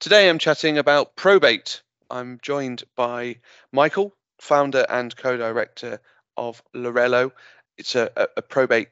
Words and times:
Today 0.00 0.30
I'm 0.30 0.38
chatting 0.38 0.78
about 0.78 1.16
probate 1.16 1.81
I'm 2.12 2.38
joined 2.42 2.84
by 2.94 3.36
Michael, 3.72 4.14
founder 4.38 4.84
and 4.88 5.16
co 5.16 5.36
director 5.36 6.00
of 6.36 6.62
Laurelo. 6.74 7.32
It's 7.78 7.94
a, 7.94 8.10
a, 8.16 8.28
a, 8.36 8.42
probate 8.42 8.90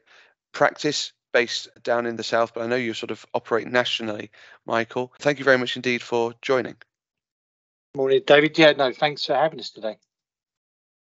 practice 0.53 1.13
based 1.33 1.69
down 1.83 2.07
in 2.07 2.17
the 2.17 2.25
south, 2.25 2.55
but 2.55 2.63
I 2.63 2.67
know 2.67 2.77
you 2.77 2.95
sort 2.95 3.11
of 3.11 3.25
operate 3.35 3.69
nationally, 3.69 4.31
Michael. 4.67 5.13
Thank 5.21 5.39
you 5.39 5.45
very 5.45 5.59
much 5.59 5.77
indeed 5.77 6.03
for 6.03 6.35
joining. 6.41 6.77
Morning, 7.95 8.23
David. 8.27 8.59
Yeah, 8.59 8.73
no, 8.73 8.93
thanks 8.93 9.27
for 9.27 9.35
having 9.35 9.61
us 9.61 9.71
today. 9.71 9.99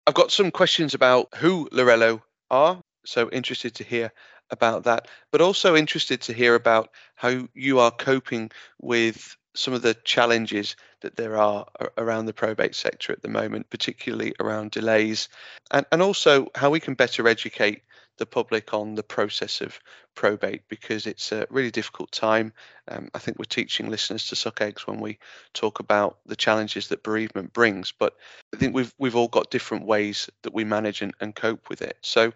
I've 0.07 0.15
got 0.15 0.31
some 0.31 0.49
questions 0.49 0.95
about 0.95 1.35
who 1.35 1.70
Laurelo 1.71 2.21
are, 2.49 2.81
so 3.05 3.29
interested 3.29 3.76
to 3.76 3.84
hear 3.84 4.12
about 4.49 4.84
that, 4.84 5.07
but 5.31 5.41
also 5.41 5.76
interested 5.76 6.21
to 6.21 6.34
hear 6.34 6.55
about 6.55 6.90
how 7.15 7.48
you 7.54 7.79
are 7.79 7.91
coping 7.91 8.52
with 8.81 9.38
some 9.54 9.73
of 9.73 9.82
the 9.82 9.94
challenges 9.94 10.76
that 11.02 11.16
there 11.16 11.38
are 11.38 11.66
around 11.98 12.26
the 12.26 12.34
probate 12.34 12.76
sector 12.76 13.12
at 13.12 13.22
the 13.22 13.28
moment, 13.28 13.70
particularly 13.70 14.34
around 14.40 14.72
delays, 14.72 15.30
and, 15.72 15.85
and 15.91 16.02
also 16.02 16.48
how 16.55 16.70
we 16.70 16.80
can 16.80 16.93
better 16.93 17.27
educate 17.27 17.84
the 18.18 18.26
public 18.26 18.74
on 18.74 18.93
the 18.93 19.04
process 19.04 19.62
of 19.62 19.80
probate 20.13 20.62
because 20.68 21.08
it's 21.08 21.32
a 21.32 21.48
really 21.49 21.71
difficult 21.71 22.12
time. 22.12 22.54
Um, 22.88 23.10
I 23.16 23.20
think 23.20 23.40
we're 23.40 23.46
teaching 23.46 23.90
listeners 23.90 24.27
to 24.27 24.35
suck 24.35 24.62
eggs 24.62 24.85
when 24.85 24.99
we 24.99 25.18
talk 25.54 25.80
about 25.80 26.20
the 26.26 26.36
challenges 26.36 26.90
that 26.90 27.04
bereavement 27.04 27.52
brings, 27.52 27.91
but 27.91 28.15
I 28.54 28.58
think 28.58 28.76
we've 28.76 28.93
we've 28.99 29.15
all 29.15 29.27
got 29.27 29.49
different 29.49 29.86
ways 29.86 30.30
that 30.43 30.54
we 30.54 30.63
manage 30.63 31.02
and, 31.02 31.13
and 31.20 31.36
cope 31.36 31.70
with 31.70 31.82
it. 31.82 31.98
So 32.02 32.34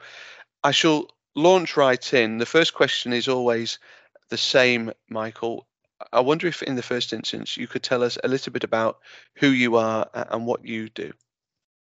I 0.64 0.72
shall 0.72 1.08
launch 1.36 1.78
right 1.78 2.14
in. 2.14 2.40
The 2.40 2.46
first 2.46 2.74
question 2.74 3.14
is 3.14 3.28
always 3.28 3.78
the 4.30 4.38
same, 4.38 4.92
Michael. 5.10 5.68
I 6.12 6.20
wonder 6.20 6.48
if, 6.48 6.62
in 6.64 6.76
the 6.76 6.84
first 6.84 7.14
instance, 7.14 7.58
you 7.58 7.68
could 7.68 7.84
tell 7.84 8.04
us 8.04 8.18
a 8.24 8.28
little 8.28 8.52
bit 8.52 8.64
about 8.64 9.00
who 9.36 9.48
you 9.48 9.78
are 9.78 10.10
and 10.14 10.46
what 10.46 10.66
you 10.66 10.90
do. 10.90 11.12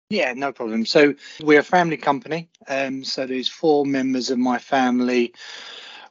Yeah, 0.09 0.33
no 0.33 0.51
problem. 0.51 0.85
So 0.85 1.13
we're 1.41 1.59
a 1.59 1.63
family 1.63 1.97
company. 1.97 2.49
Um, 2.67 3.03
so 3.03 3.27
there's 3.27 3.47
four 3.47 3.85
members 3.85 4.31
of 4.31 4.39
my 4.39 4.57
family 4.57 5.33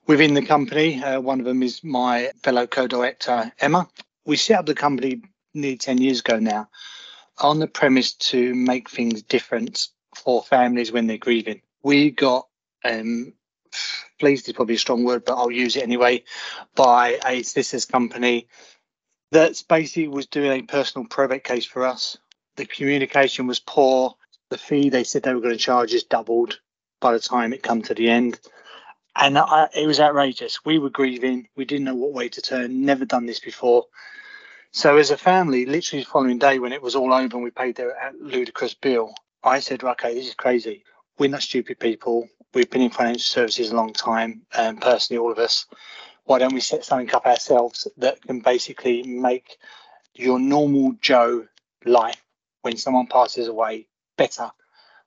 within 0.06 0.34
the 0.34 0.46
company. 0.46 1.02
Uh, 1.02 1.20
one 1.20 1.40
of 1.40 1.46
them 1.46 1.62
is 1.62 1.82
my 1.82 2.30
fellow 2.42 2.66
co-director 2.66 3.52
Emma. 3.58 3.88
We 4.24 4.36
set 4.36 4.60
up 4.60 4.66
the 4.66 4.74
company 4.74 5.22
nearly 5.52 5.78
ten 5.78 5.98
years 5.98 6.20
ago 6.20 6.38
now, 6.38 6.68
on 7.38 7.58
the 7.58 7.66
premise 7.66 8.14
to 8.14 8.54
make 8.54 8.88
things 8.88 9.22
different 9.22 9.88
for 10.14 10.42
families 10.44 10.92
when 10.92 11.08
they're 11.08 11.18
grieving. 11.18 11.62
We 11.82 12.12
got 12.12 12.46
um, 12.84 13.32
pleased 14.18 14.48
is 14.48 14.54
probably 14.54 14.74
a 14.74 14.78
strong 14.78 15.04
word, 15.04 15.24
but 15.24 15.36
I'll 15.36 15.50
use 15.50 15.76
it 15.76 15.82
anyway, 15.82 16.24
by 16.74 17.18
a 17.24 17.42
solicitors 17.42 17.84
company 17.84 18.48
that 19.32 19.62
basically 19.68 20.08
was 20.08 20.26
doing 20.26 20.52
a 20.52 20.62
personal 20.62 21.06
probate 21.06 21.44
case 21.44 21.64
for 21.64 21.86
us. 21.86 22.16
The 22.56 22.66
communication 22.66 23.46
was 23.46 23.60
poor. 23.60 24.14
The 24.50 24.58
fee 24.58 24.88
they 24.88 25.04
said 25.04 25.22
they 25.22 25.34
were 25.34 25.40
going 25.40 25.54
to 25.54 25.58
charge 25.58 25.92
is 25.92 26.04
doubled 26.04 26.60
by 27.00 27.12
the 27.12 27.20
time 27.20 27.52
it 27.52 27.62
come 27.62 27.82
to 27.82 27.94
the 27.94 28.08
end. 28.08 28.40
And 29.14 29.36
I, 29.36 29.68
it 29.76 29.86
was 29.86 30.00
outrageous. 30.00 30.64
We 30.64 30.78
were 30.78 30.90
grieving. 30.90 31.48
We 31.56 31.64
didn't 31.64 31.84
know 31.84 31.94
what 31.94 32.12
way 32.12 32.28
to 32.30 32.40
turn. 32.40 32.84
Never 32.84 33.04
done 33.04 33.26
this 33.26 33.40
before. 33.40 33.86
So 34.72 34.96
as 34.96 35.10
a 35.10 35.16
family, 35.16 35.66
literally 35.66 36.04
the 36.04 36.10
following 36.10 36.38
day 36.38 36.58
when 36.58 36.72
it 36.72 36.82
was 36.82 36.94
all 36.94 37.12
over 37.12 37.36
and 37.36 37.42
we 37.42 37.50
paid 37.50 37.76
their 37.76 37.90
uh, 37.90 38.12
ludicrous 38.20 38.74
bill, 38.74 39.14
I 39.42 39.60
said, 39.60 39.82
okay, 39.82 40.14
this 40.14 40.28
is 40.28 40.34
crazy. 40.34 40.84
We're 41.18 41.30
not 41.30 41.42
stupid 41.42 41.80
people 41.80 42.28
we've 42.54 42.70
been 42.70 42.82
in 42.82 42.90
financial 42.90 43.20
services 43.20 43.70
a 43.70 43.76
long 43.76 43.92
time, 43.92 44.42
and 44.56 44.80
personally, 44.80 45.18
all 45.18 45.32
of 45.32 45.38
us. 45.38 45.66
Why 46.24 46.38
don't 46.38 46.54
we 46.54 46.60
set 46.60 46.84
something 46.84 47.14
up 47.14 47.26
ourselves 47.26 47.88
that 47.96 48.20
can 48.22 48.40
basically 48.40 49.02
make 49.02 49.56
your 50.14 50.38
normal 50.38 50.92
Joe 51.00 51.46
life 51.84 52.22
when 52.62 52.76
someone 52.76 53.06
passes 53.06 53.48
away 53.48 53.86
better, 54.18 54.50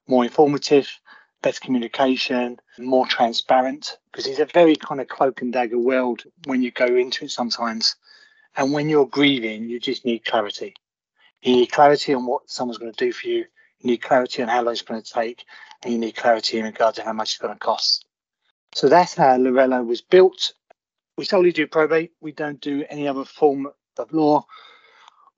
more 0.07 0.24
informative, 0.24 0.90
better 1.44 1.59
communication, 1.59 2.59
more 2.79 3.06
transparent? 3.06 3.97
Because 4.12 4.25
it's 4.25 4.40
a 4.40 4.46
very 4.46 4.75
kind 4.75 5.00
of 5.00 5.08
cloak 5.09 5.41
and 5.41 5.53
dagger 5.53 5.78
world 5.78 6.23
when 6.46 6.63
you 6.63 6.72
go 6.72 6.88
into 6.88 7.25
it 7.25 7.31
sometimes. 7.31 7.96
And 8.56 8.73
when 8.73 8.90
you're 8.90 9.06
grieving, 9.06 9.69
you 9.69 9.79
just 9.79 10.03
need 10.06 10.25
clarity. 10.25 10.73
You 11.41 11.56
need 11.58 11.72
clarity 11.72 12.13
on 12.13 12.25
what 12.25 12.50
someone's 12.50 12.78
going 12.78 12.94
to 12.94 13.06
do 13.06 13.12
for 13.13 13.28
you. 13.28 13.46
Need 13.84 13.97
clarity 13.97 14.42
on 14.42 14.50
how 14.50 14.62
long 14.62 14.74
it's 14.74 14.81
going 14.81 15.02
to 15.02 15.14
take 15.14 15.46
and 15.84 15.94
you 15.94 16.00
need 16.00 16.16
clarity 16.16 16.59
in 16.59 16.66
regard 16.66 16.96
to 16.96 17.03
how 17.03 17.14
much 17.14 17.31
it's 17.31 17.38
going 17.38 17.53
to 17.53 17.59
cost. 17.59 18.06
So 18.75 18.88
that's 18.88 19.16
how 19.16 19.38
Laurelo 19.38 19.86
was 19.86 20.02
built. 20.02 20.53
We 21.18 21.25
solely 21.25 21.52
do 21.52 21.68
probate. 21.68 22.12
We 22.22 22.31
don't 22.31 22.62
do 22.62 22.86
any 22.90 23.08
other 23.08 23.25
form 23.25 23.68
of 23.97 24.14
law. 24.14 24.46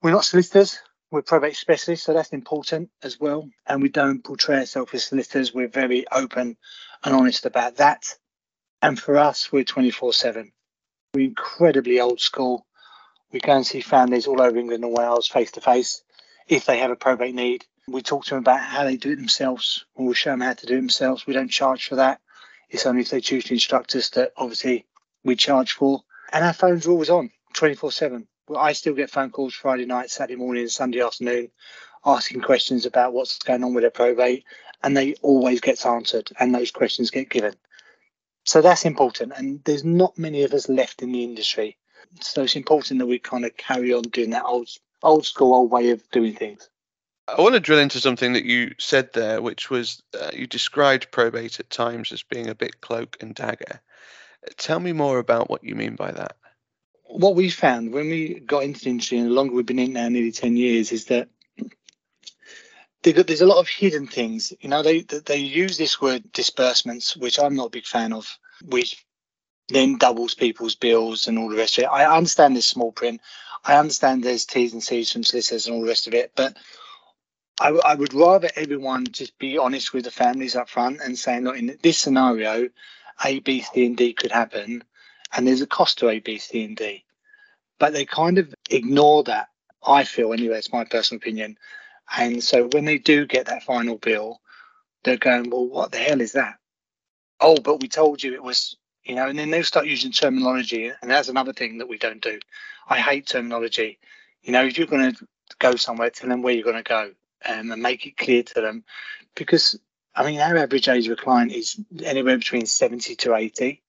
We're 0.02 0.12
not 0.12 0.24
solicitors. 0.24 0.78
We're 1.10 1.22
probate 1.22 1.56
specialists, 1.56 2.06
so 2.06 2.12
that's 2.12 2.32
important 2.32 2.90
as 3.02 3.18
well. 3.18 3.48
And 3.66 3.82
we 3.82 3.88
don't 3.88 4.22
portray 4.22 4.58
ourselves 4.58 4.94
as 4.94 5.04
solicitors. 5.04 5.54
We're 5.54 5.68
very 5.68 6.06
open 6.10 6.56
and 7.04 7.14
honest 7.14 7.46
about 7.46 7.76
that. 7.76 8.04
And 8.82 8.98
for 8.98 9.16
us, 9.16 9.50
we're 9.52 9.64
24 9.64 10.12
7. 10.12 10.52
We're 11.14 11.26
incredibly 11.26 12.00
old 12.00 12.20
school. 12.20 12.66
We 13.32 13.40
go 13.40 13.56
and 13.56 13.66
see 13.66 13.80
families 13.80 14.26
all 14.26 14.40
over 14.40 14.58
England 14.58 14.84
and 14.84 14.96
Wales 14.96 15.28
face 15.28 15.52
to 15.52 15.60
face 15.60 16.02
if 16.48 16.66
they 16.66 16.78
have 16.78 16.90
a 16.90 16.96
probate 16.96 17.34
need. 17.34 17.64
We 17.88 18.02
talk 18.02 18.24
to 18.24 18.30
them 18.30 18.38
about 18.38 18.60
how 18.60 18.84
they 18.84 18.96
do 18.96 19.12
it 19.12 19.16
themselves, 19.16 19.84
and 19.96 20.06
we'll 20.06 20.14
show 20.14 20.30
them 20.30 20.40
how 20.40 20.54
to 20.54 20.66
do 20.66 20.74
it 20.74 20.80
themselves. 20.80 21.26
We 21.26 21.34
don't 21.34 21.48
charge 21.50 21.88
for 21.88 21.96
that. 21.96 22.20
It's 22.70 22.86
only 22.86 23.02
if 23.02 23.10
they 23.10 23.20
choose 23.20 23.44
to 23.44 23.54
instruct 23.54 23.94
us 23.94 24.10
that 24.10 24.32
obviously 24.36 24.86
we 25.22 25.36
charge 25.36 25.72
for. 25.72 26.02
And 26.32 26.44
our 26.44 26.52
phones 26.52 26.86
are 26.86 26.90
always 26.90 27.10
on 27.10 27.30
24 27.52 27.92
7. 27.92 28.26
Well, 28.48 28.60
I 28.60 28.72
still 28.72 28.94
get 28.94 29.10
phone 29.10 29.30
calls 29.30 29.54
Friday 29.54 29.86
night, 29.86 30.10
Saturday 30.10 30.36
morning, 30.36 30.68
Sunday 30.68 31.00
afternoon 31.00 31.50
asking 32.06 32.40
questions 32.40 32.86
about 32.86 33.12
what's 33.12 33.38
going 33.38 33.64
on 33.64 33.74
with 33.74 33.82
their 33.82 33.90
probate, 33.90 34.44
and 34.82 34.96
they 34.96 35.14
always 35.22 35.60
gets 35.60 35.86
answered, 35.86 36.30
and 36.38 36.54
those 36.54 36.70
questions 36.70 37.10
get 37.10 37.30
given. 37.30 37.54
So 38.44 38.60
that's 38.60 38.84
important, 38.84 39.32
and 39.36 39.62
there's 39.64 39.84
not 39.84 40.18
many 40.18 40.42
of 40.42 40.52
us 40.52 40.68
left 40.68 41.02
in 41.02 41.12
the 41.12 41.24
industry. 41.24 41.78
So 42.20 42.42
it's 42.42 42.56
important 42.56 42.98
that 42.98 43.06
we 43.06 43.18
kind 43.18 43.44
of 43.44 43.56
carry 43.56 43.92
on 43.92 44.02
doing 44.02 44.30
that 44.30 44.44
old, 44.44 44.68
old 45.02 45.24
school, 45.24 45.54
old 45.54 45.70
way 45.70 45.90
of 45.90 46.08
doing 46.10 46.34
things. 46.34 46.68
I 47.26 47.40
want 47.40 47.54
to 47.54 47.60
drill 47.60 47.78
into 47.78 48.00
something 48.00 48.34
that 48.34 48.44
you 48.44 48.74
said 48.78 49.12
there, 49.12 49.40
which 49.40 49.70
was 49.70 50.02
uh, 50.18 50.30
you 50.34 50.46
described 50.46 51.10
probate 51.10 51.58
at 51.58 51.70
times 51.70 52.12
as 52.12 52.22
being 52.22 52.48
a 52.48 52.54
bit 52.54 52.80
cloak 52.80 53.16
and 53.20 53.34
dagger. 53.34 53.80
Tell 54.56 54.78
me 54.78 54.92
more 54.92 55.18
about 55.18 55.48
what 55.48 55.64
you 55.64 55.74
mean 55.74 55.96
by 55.96 56.12
that. 56.12 56.36
What 57.04 57.34
we 57.34 57.48
found 57.48 57.92
when 57.92 58.10
we 58.10 58.40
got 58.40 58.64
into 58.64 58.80
the 58.80 58.90
industry, 58.90 59.18
and 59.18 59.28
the 59.28 59.32
longer 59.32 59.54
we've 59.54 59.64
been 59.64 59.78
in 59.78 59.94
now, 59.94 60.08
nearly 60.08 60.32
10 60.32 60.56
years, 60.56 60.92
is 60.92 61.06
that 61.06 61.28
there's 63.02 63.40
a 63.40 63.46
lot 63.46 63.60
of 63.60 63.68
hidden 63.68 64.06
things. 64.06 64.52
You 64.60 64.68
know, 64.68 64.82
they 64.82 65.00
they 65.00 65.36
use 65.36 65.78
this 65.78 66.00
word 66.00 66.30
disbursements, 66.32 67.16
which 67.16 67.38
I'm 67.38 67.54
not 67.54 67.66
a 67.66 67.70
big 67.70 67.86
fan 67.86 68.12
of, 68.12 68.38
which 68.62 69.04
then 69.68 69.96
doubles 69.96 70.34
people's 70.34 70.74
bills 70.74 71.26
and 71.26 71.38
all 71.38 71.48
the 71.48 71.56
rest 71.56 71.78
of 71.78 71.84
it. 71.84 71.90
I 71.90 72.04
understand 72.16 72.54
there's 72.54 72.66
small 72.66 72.92
print. 72.92 73.20
I 73.64 73.76
understand 73.76 74.22
there's 74.22 74.44
T's 74.44 74.74
and 74.74 74.82
C's 74.82 75.10
from 75.10 75.24
solicitors 75.24 75.66
and 75.66 75.74
all 75.74 75.82
the 75.82 75.88
rest 75.88 76.06
of 76.06 76.14
it, 76.14 76.32
but 76.36 76.56
I, 77.60 77.68
I 77.68 77.94
would 77.94 78.14
rather 78.14 78.50
everyone 78.56 79.06
just 79.06 79.38
be 79.38 79.58
honest 79.58 79.92
with 79.92 80.04
the 80.04 80.10
families 80.10 80.56
up 80.56 80.68
front 80.68 81.00
and 81.00 81.18
saying, 81.18 81.44
look, 81.44 81.56
in 81.56 81.78
this 81.82 81.98
scenario, 81.98 82.68
A, 83.24 83.38
B, 83.40 83.60
C, 83.60 83.86
and 83.86 83.96
D 83.96 84.12
could 84.12 84.32
happen, 84.32 84.82
and 85.32 85.46
there's 85.46 85.60
a 85.60 85.66
cost 85.66 85.98
to 85.98 86.08
A, 86.08 86.18
B, 86.18 86.38
C, 86.38 86.64
and 86.64 86.76
D. 86.76 87.04
But 87.78 87.92
they 87.92 88.04
kind 88.04 88.38
of 88.38 88.52
ignore 88.70 89.22
that, 89.24 89.48
I 89.86 90.04
feel, 90.04 90.32
anyway, 90.32 90.58
it's 90.58 90.72
my 90.72 90.84
personal 90.84 91.18
opinion. 91.18 91.58
And 92.16 92.42
so 92.42 92.68
when 92.72 92.84
they 92.84 92.98
do 92.98 93.26
get 93.26 93.46
that 93.46 93.62
final 93.62 93.98
bill, 93.98 94.40
they're 95.04 95.16
going, 95.16 95.50
well, 95.50 95.66
what 95.66 95.92
the 95.92 95.98
hell 95.98 96.20
is 96.20 96.32
that? 96.32 96.56
Oh, 97.40 97.56
but 97.56 97.80
we 97.80 97.88
told 97.88 98.22
you 98.22 98.34
it 98.34 98.42
was, 98.42 98.76
you 99.04 99.14
know, 99.14 99.28
and 99.28 99.38
then 99.38 99.50
they'll 99.50 99.64
start 99.64 99.86
using 99.86 100.12
terminology. 100.12 100.90
And 101.00 101.10
that's 101.10 101.28
another 101.28 101.52
thing 101.52 101.78
that 101.78 101.88
we 101.88 101.98
don't 101.98 102.22
do. 102.22 102.38
I 102.88 102.98
hate 102.98 103.26
terminology. 103.26 103.98
You 104.42 104.52
know, 104.52 104.64
if 104.64 104.76
you're 104.76 104.86
going 104.86 105.14
to 105.14 105.26
go 105.58 105.76
somewhere, 105.76 106.10
tell 106.10 106.28
them 106.28 106.42
where 106.42 106.54
you're 106.54 106.64
going 106.64 106.76
to 106.76 106.82
go 106.82 107.12
um, 107.46 107.72
and 107.72 107.82
make 107.82 108.06
it 108.06 108.16
clear 108.16 108.42
to 108.42 108.54
them 108.60 108.84
because 109.34 109.78
I 110.14 110.24
mean 110.24 110.40
our 110.40 110.56
average 110.56 110.88
age 110.88 111.06
of 111.06 111.18
a 111.18 111.22
client 111.22 111.52
is 111.52 111.80
anywhere 112.04 112.38
between 112.38 112.66
70 112.66 113.16
to 113.16 113.34
80 113.34 113.82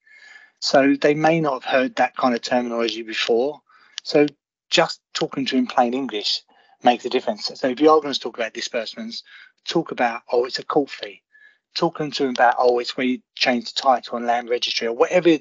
so 0.60 0.96
they 1.00 1.14
may 1.14 1.40
not 1.40 1.64
have 1.64 1.72
heard 1.72 1.96
that 1.96 2.16
kind 2.16 2.34
of 2.34 2.42
terminology 2.42 3.02
before 3.02 3.62
so 4.04 4.28
just 4.70 5.02
talking 5.14 5.46
to 5.46 5.58
in 5.58 5.68
plain 5.68 5.94
English 5.94 6.42
makes 6.84 7.06
a 7.06 7.10
difference. 7.10 7.52
So 7.54 7.68
if 7.68 7.80
you 7.80 7.90
are 7.90 8.02
going 8.02 8.14
to 8.14 8.20
talk 8.20 8.38
about 8.38 8.54
disbursements, 8.54 9.24
talk 9.66 9.92
about, 9.92 10.22
oh, 10.32 10.46
it's 10.46 10.60
a 10.60 10.66
court 10.66 10.90
fee. 10.90 11.22
Talking 11.76 12.12
to 12.12 12.24
them 12.24 12.32
about, 12.32 12.56
oh, 12.58 12.80
it's 12.80 12.96
where 12.96 13.06
you 13.06 13.22
change 13.36 13.74
the 13.74 13.82
title 13.82 14.16
on 14.18 14.26
land 14.26 14.50
registry 14.50 14.88
or 14.88 14.94
whatever 14.94 15.38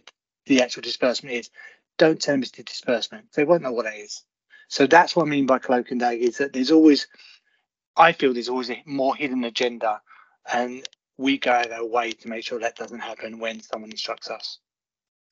the 0.47 0.63
actual 0.63 0.83
disbursement 0.83 1.35
is. 1.35 1.51
Don't 1.99 2.21
tell 2.21 2.35
them 2.35 2.43
it's 2.43 2.53
the 2.53 2.63
disbursement. 2.63 3.27
They 3.35 3.45
won't 3.45 3.63
know 3.63 3.73
what 3.73 3.87
it 3.87 3.99
is. 3.99 4.25
So 4.69 4.87
that's 4.87 5.15
what 5.15 5.27
I 5.27 5.29
mean 5.29 5.47
by 5.47 5.59
cloak 5.59 5.91
and 5.91 6.01
dagger 6.01 6.23
is 6.23 6.39
that 6.39 6.53
there's 6.53 6.73
always, 6.73 7.07
I 7.97 8.13
feel 8.13 8.33
there's 8.33 8.49
always 8.49 8.71
a 8.71 8.83
more 8.87 9.15
hidden 9.15 9.45
agenda 9.45 10.01
and 10.53 10.87
we 11.17 11.39
go 11.39 11.63
our 11.73 11.85
way 11.85 12.13
to 12.13 12.29
make 12.29 12.45
sure 12.45 12.59
that 12.61 12.77
doesn't 12.77 13.01
happen 13.01 13.39
when 13.39 13.61
someone 13.61 13.91
instructs 13.91 14.31
us. 14.31 14.59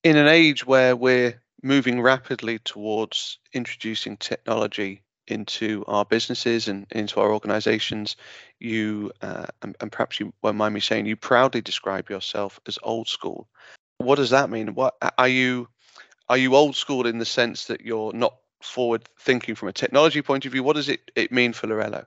In 0.05 0.17
an 0.17 0.29
age 0.29 0.67
where 0.67 0.95
we're 0.95 1.43
moving 1.63 2.01
rapidly 2.01 2.59
towards 2.61 3.39
introducing 3.53 4.17
technology 4.17 5.03
into 5.29 5.85
our 5.87 6.05
businesses 6.05 6.67
and 6.69 6.87
into 6.91 7.21
our 7.21 7.33
organizations 7.33 8.17
you 8.59 9.13
uh, 9.23 9.47
and, 9.63 9.77
and, 9.81 9.93
perhaps 9.93 10.19
you 10.19 10.33
won't 10.43 10.57
mind 10.57 10.75
me 10.75 10.81
saying 10.81 11.07
you 11.07 11.15
proudly 11.15 11.61
describe 11.61 12.11
yourself 12.11 12.59
as 12.67 12.79
old 12.83 13.07
school. 13.07 13.49
What 13.99 14.17
does 14.17 14.31
that 14.31 14.51
mean? 14.51 14.75
What 14.75 14.97
are 15.17 15.29
you 15.29 15.69
are 16.29 16.37
you 16.37 16.57
old 16.57 16.75
school 16.75 17.07
in 17.07 17.19
the 17.19 17.25
sense 17.25 17.67
that 17.67 17.83
you're 17.83 18.13
not 18.13 18.37
forward 18.61 19.09
thinking 19.21 19.55
from 19.55 19.69
a 19.69 19.73
technology 19.73 20.23
point 20.23 20.45
of 20.45 20.53
view? 20.53 20.65
What 20.65 20.77
does 20.77 20.89
it, 20.89 21.11
it 21.15 21.31
mean 21.31 21.53
for 21.53 21.69
Laurelo 21.69 22.07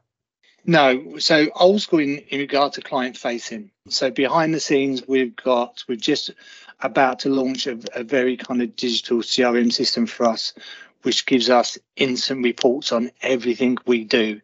no 0.65 1.17
so 1.17 1.47
old 1.55 1.81
school 1.81 1.99
in, 1.99 2.17
in 2.29 2.39
regard 2.39 2.73
to 2.73 2.81
client 2.81 3.17
facing 3.17 3.71
so 3.87 4.09
behind 4.09 4.53
the 4.53 4.59
scenes 4.59 5.07
we've 5.07 5.35
got 5.35 5.83
we've 5.87 6.01
just 6.01 6.31
about 6.81 7.19
to 7.19 7.29
launch 7.29 7.67
a, 7.67 7.77
a 7.93 8.03
very 8.03 8.35
kind 8.35 8.61
of 8.61 8.75
digital 8.75 9.19
crm 9.19 9.71
system 9.71 10.05
for 10.05 10.25
us 10.25 10.53
which 11.05 11.27
gives 11.27 11.51
us 11.51 11.77
instant 11.95 12.43
reports 12.43 12.91
on 12.91 13.11
everything 13.21 13.77
we 13.85 14.03
do. 14.03 14.41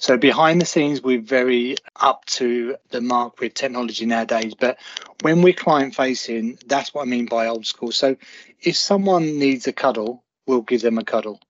So 0.00 0.16
behind 0.16 0.58
the 0.58 0.64
scenes, 0.64 1.02
we're 1.02 1.20
very 1.20 1.76
up 2.00 2.24
to 2.38 2.76
the 2.88 3.02
mark 3.02 3.40
with 3.40 3.52
technology 3.52 4.06
nowadays. 4.06 4.54
But 4.54 4.78
when 5.20 5.42
we're 5.42 5.52
client 5.52 5.94
facing, 5.94 6.58
that's 6.66 6.94
what 6.94 7.02
I 7.02 7.04
mean 7.04 7.26
by 7.26 7.48
old 7.48 7.66
school. 7.66 7.92
So 7.92 8.16
if 8.62 8.74
someone 8.76 9.38
needs 9.38 9.66
a 9.66 9.72
cuddle, 9.72 10.24
we'll 10.46 10.62
give 10.62 10.80
them 10.80 10.96
a 10.96 11.04
cuddle. 11.04 11.40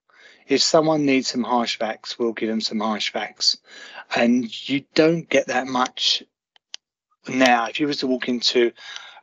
If 0.49 0.61
someone 0.61 1.07
needs 1.07 1.29
some 1.29 1.45
harsh 1.45 1.79
facts, 1.79 2.19
we'll 2.19 2.33
give 2.33 2.49
them 2.49 2.61
some 2.61 2.81
harsh 2.81 3.13
facts. 3.13 3.59
And 4.15 4.69
you 4.69 4.85
don't 4.95 5.29
get 5.29 5.49
that 5.49 5.67
much 5.67 6.23
now. 7.29 7.67
If 7.67 7.81
you 7.81 7.87
was 7.87 7.99
to 7.99 8.07
walk 8.07 8.29
into 8.29 8.73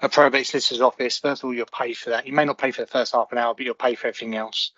a 0.02 0.10
probate 0.10 0.48
solicitor's 0.48 0.82
office, 0.82 1.20
first 1.20 1.44
of 1.44 1.48
all, 1.48 1.54
you'll 1.54 1.66
pay 1.66 1.94
for 1.94 2.12
that. 2.12 2.28
You 2.28 2.34
may 2.34 2.46
not 2.46 2.58
pay 2.58 2.72
for 2.72 2.82
the 2.82 2.88
first 2.88 3.14
half 3.14 3.32
an 3.32 3.38
hour, 3.38 3.54
but 3.56 3.66
you'll 3.66 3.74
pay 3.76 3.96
for 3.96 4.08
everything 4.08 4.36
else 4.36 4.72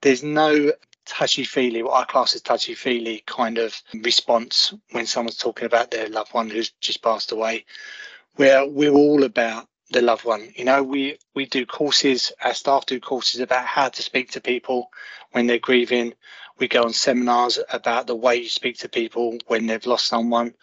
there's 0.00 0.22
no 0.22 0.72
touchy 1.04 1.44
feely, 1.44 1.82
what 1.82 1.94
I 1.94 2.04
class 2.04 2.34
as 2.34 2.42
touchy 2.42 2.74
feely 2.74 3.22
kind 3.26 3.58
of 3.58 3.74
response 3.94 4.72
when 4.92 5.06
someone's 5.06 5.36
talking 5.36 5.66
about 5.66 5.90
their 5.90 6.08
loved 6.08 6.32
one 6.32 6.50
who's 6.50 6.70
just 6.80 7.02
passed 7.02 7.32
away. 7.32 7.64
Where 8.36 8.66
we're 8.66 8.92
all 8.92 9.24
about 9.24 9.68
the 9.90 10.02
loved 10.02 10.24
one. 10.24 10.52
You 10.54 10.64
know, 10.64 10.82
we 10.82 11.18
we 11.34 11.46
do 11.46 11.66
courses, 11.66 12.32
our 12.42 12.54
staff 12.54 12.86
do 12.86 13.00
courses 13.00 13.40
about 13.40 13.66
how 13.66 13.88
to 13.88 14.02
speak 14.02 14.30
to 14.32 14.40
people 14.40 14.90
when 15.32 15.46
they're 15.46 15.58
grieving. 15.58 16.14
We 16.60 16.68
go 16.68 16.84
on 16.84 16.92
seminars 16.92 17.58
about 17.72 18.06
the 18.06 18.14
way 18.14 18.36
you 18.36 18.48
speak 18.48 18.78
to 18.78 18.88
people 18.88 19.38
when 19.46 19.66
they've 19.66 19.86
lost 19.86 20.06
someone. 20.06 20.54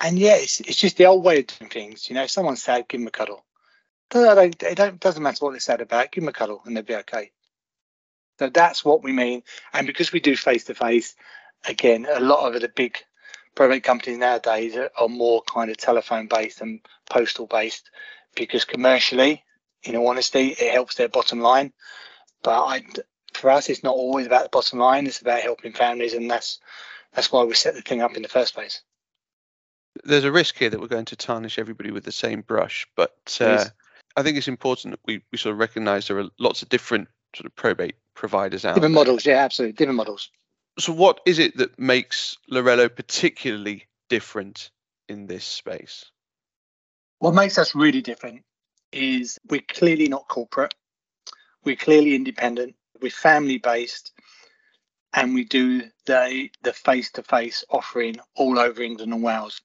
And 0.00 0.18
yeah, 0.18 0.36
it's, 0.36 0.60
it's 0.60 0.80
just 0.80 0.96
the 0.96 1.06
old 1.06 1.24
way 1.24 1.40
of 1.40 1.48
doing 1.48 1.70
things. 1.70 2.08
You 2.08 2.14
know, 2.14 2.22
if 2.22 2.30
someone's 2.30 2.62
sad, 2.62 2.88
give 2.88 3.00
them 3.00 3.08
a 3.08 3.10
cuddle. 3.10 3.44
It 4.14 5.00
doesn't 5.00 5.22
matter 5.22 5.44
what 5.44 5.50
they're 5.50 5.60
sad 5.60 5.80
about, 5.80 6.12
give 6.12 6.22
them 6.22 6.28
a 6.28 6.32
cuddle 6.32 6.62
and 6.64 6.76
they'll 6.76 6.84
be 6.84 6.94
okay. 6.94 7.32
So 8.38 8.48
that's 8.48 8.84
what 8.84 9.02
we 9.02 9.12
mean. 9.12 9.42
And 9.72 9.86
because 9.86 10.12
we 10.12 10.20
do 10.20 10.36
face 10.36 10.64
to 10.64 10.74
face, 10.74 11.14
again, 11.66 12.06
a 12.10 12.20
lot 12.20 12.54
of 12.54 12.60
the 12.60 12.68
big 12.68 12.98
probate 13.54 13.84
companies 13.84 14.18
nowadays 14.18 14.76
are, 14.76 14.90
are 14.98 15.08
more 15.08 15.42
kind 15.42 15.70
of 15.70 15.76
telephone 15.76 16.26
based 16.28 16.60
and 16.60 16.80
postal 17.10 17.46
based 17.46 17.90
because 18.34 18.64
commercially, 18.64 19.42
in 19.82 19.96
all 19.96 20.08
honesty, 20.08 20.48
it 20.48 20.72
helps 20.72 20.96
their 20.96 21.08
bottom 21.08 21.40
line. 21.40 21.72
But 22.42 22.60
I, 22.64 22.82
for 23.36 23.50
us, 23.50 23.68
it's 23.68 23.82
not 23.82 23.94
always 23.94 24.26
about 24.26 24.44
the 24.44 24.48
bottom 24.48 24.78
line. 24.78 25.06
It's 25.06 25.20
about 25.20 25.40
helping 25.40 25.72
families, 25.72 26.14
and 26.14 26.30
that's 26.30 26.58
that's 27.12 27.30
why 27.30 27.44
we 27.44 27.54
set 27.54 27.74
the 27.74 27.82
thing 27.82 28.02
up 28.02 28.16
in 28.16 28.22
the 28.22 28.28
first 28.28 28.54
place. 28.54 28.82
There's 30.02 30.24
a 30.24 30.32
risk 30.32 30.56
here 30.56 30.70
that 30.70 30.80
we're 30.80 30.88
going 30.88 31.04
to 31.06 31.16
tarnish 31.16 31.58
everybody 31.58 31.92
with 31.92 32.04
the 32.04 32.12
same 32.12 32.40
brush, 32.40 32.86
but 32.96 33.38
uh, 33.40 33.64
I 34.16 34.22
think 34.22 34.36
it's 34.36 34.48
important 34.48 34.92
that 34.92 35.00
we, 35.06 35.22
we 35.30 35.38
sort 35.38 35.52
of 35.52 35.58
recognise 35.58 36.08
there 36.08 36.18
are 36.18 36.28
lots 36.38 36.62
of 36.62 36.68
different 36.68 37.08
sort 37.34 37.46
of 37.46 37.56
probate 37.56 37.96
providers 38.14 38.64
out 38.64 38.74
different 38.74 38.94
there. 38.94 39.04
models 39.04 39.26
yeah 39.26 39.38
absolutely 39.38 39.72
different 39.72 39.96
models 39.96 40.30
so 40.78 40.92
what 40.92 41.20
is 41.26 41.38
it 41.38 41.56
that 41.56 41.78
makes 41.78 42.38
Laurelo 42.50 42.94
particularly 42.94 43.86
different 44.08 44.70
in 45.08 45.26
this 45.26 45.44
space 45.44 46.10
what 47.18 47.34
makes 47.34 47.58
us 47.58 47.74
really 47.74 48.02
different 48.02 48.42
is 48.92 49.38
we're 49.48 49.60
clearly 49.68 50.08
not 50.08 50.28
corporate 50.28 50.74
we're 51.64 51.76
clearly 51.76 52.14
independent 52.14 52.76
we're 53.04 53.10
family 53.10 53.58
based 53.58 54.12
and 55.12 55.34
we 55.34 55.44
do 55.44 55.82
the 56.06 56.50
the 56.64 56.72
face-to-face 56.72 57.64
offering 57.70 58.16
all 58.34 58.58
over 58.58 58.82
england 58.82 59.12
and 59.12 59.22
wales 59.22 59.60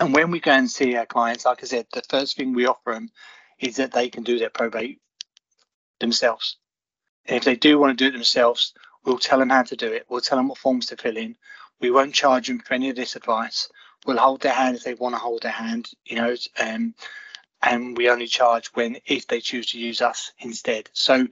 and 0.00 0.14
when 0.14 0.30
we 0.30 0.40
go 0.40 0.52
and 0.52 0.70
see 0.70 0.94
our 0.96 1.06
clients 1.06 1.44
like 1.46 1.64
i 1.64 1.66
said 1.66 1.86
the 1.92 2.02
first 2.08 2.36
thing 2.36 2.54
we 2.54 2.66
offer 2.66 2.92
them 2.92 3.10
is 3.58 3.76
that 3.76 3.92
they 3.92 4.08
can 4.08 4.22
do 4.22 4.38
their 4.38 4.50
probate 4.50 5.00
themselves 6.00 6.58
and 7.28 7.36
if 7.36 7.44
they 7.44 7.56
do 7.56 7.78
want 7.78 7.96
to 7.98 8.04
do 8.04 8.08
it 8.08 8.12
themselves, 8.12 8.72
we'll 9.04 9.18
tell 9.18 9.38
them 9.38 9.50
how 9.50 9.62
to 9.62 9.76
do 9.76 9.92
it. 9.92 10.06
We'll 10.08 10.22
tell 10.22 10.38
them 10.38 10.48
what 10.48 10.58
forms 10.58 10.86
to 10.86 10.96
fill 10.96 11.16
in. 11.16 11.36
We 11.80 11.90
won't 11.90 12.14
charge 12.14 12.48
them 12.48 12.60
for 12.60 12.74
any 12.74 12.90
of 12.90 12.96
this 12.96 13.16
advice. 13.16 13.68
We'll 14.06 14.16
hold 14.16 14.40
their 14.40 14.52
hand 14.52 14.76
if 14.76 14.84
they 14.84 14.94
want 14.94 15.14
to 15.14 15.20
hold 15.20 15.42
their 15.42 15.52
hand, 15.52 15.90
you 16.06 16.16
know, 16.16 16.34
um, 16.58 16.94
and 17.62 17.96
we 17.96 18.08
only 18.08 18.26
charge 18.28 18.68
when 18.74 18.98
if 19.06 19.26
they 19.26 19.40
choose 19.40 19.66
to 19.72 19.78
use 19.78 20.00
us 20.00 20.32
instead. 20.38 20.88
So 20.94 21.26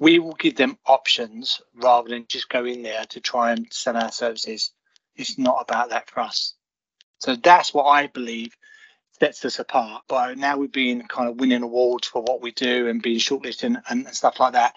we 0.00 0.18
will 0.18 0.34
give 0.34 0.56
them 0.56 0.78
options 0.86 1.60
rather 1.74 2.08
than 2.08 2.26
just 2.28 2.48
go 2.48 2.64
in 2.64 2.82
there 2.82 3.04
to 3.06 3.20
try 3.20 3.52
and 3.52 3.66
sell 3.72 3.96
our 3.96 4.12
services. 4.12 4.72
It's 5.14 5.38
not 5.38 5.58
about 5.62 5.90
that 5.90 6.10
for 6.10 6.20
us. 6.20 6.54
So 7.18 7.36
that's 7.36 7.72
what 7.72 7.84
I 7.84 8.06
believe 8.08 8.54
sets 9.18 9.44
us 9.46 9.58
apart. 9.58 10.02
But 10.08 10.36
now 10.36 10.58
we've 10.58 10.70
been 10.70 11.02
kind 11.08 11.30
of 11.30 11.40
winning 11.40 11.62
awards 11.62 12.06
for 12.06 12.20
what 12.20 12.42
we 12.42 12.52
do 12.52 12.88
and 12.88 13.00
being 13.00 13.18
shortlisted 13.18 13.64
and, 13.64 13.78
and 13.88 14.08
stuff 14.08 14.38
like 14.38 14.52
that 14.52 14.74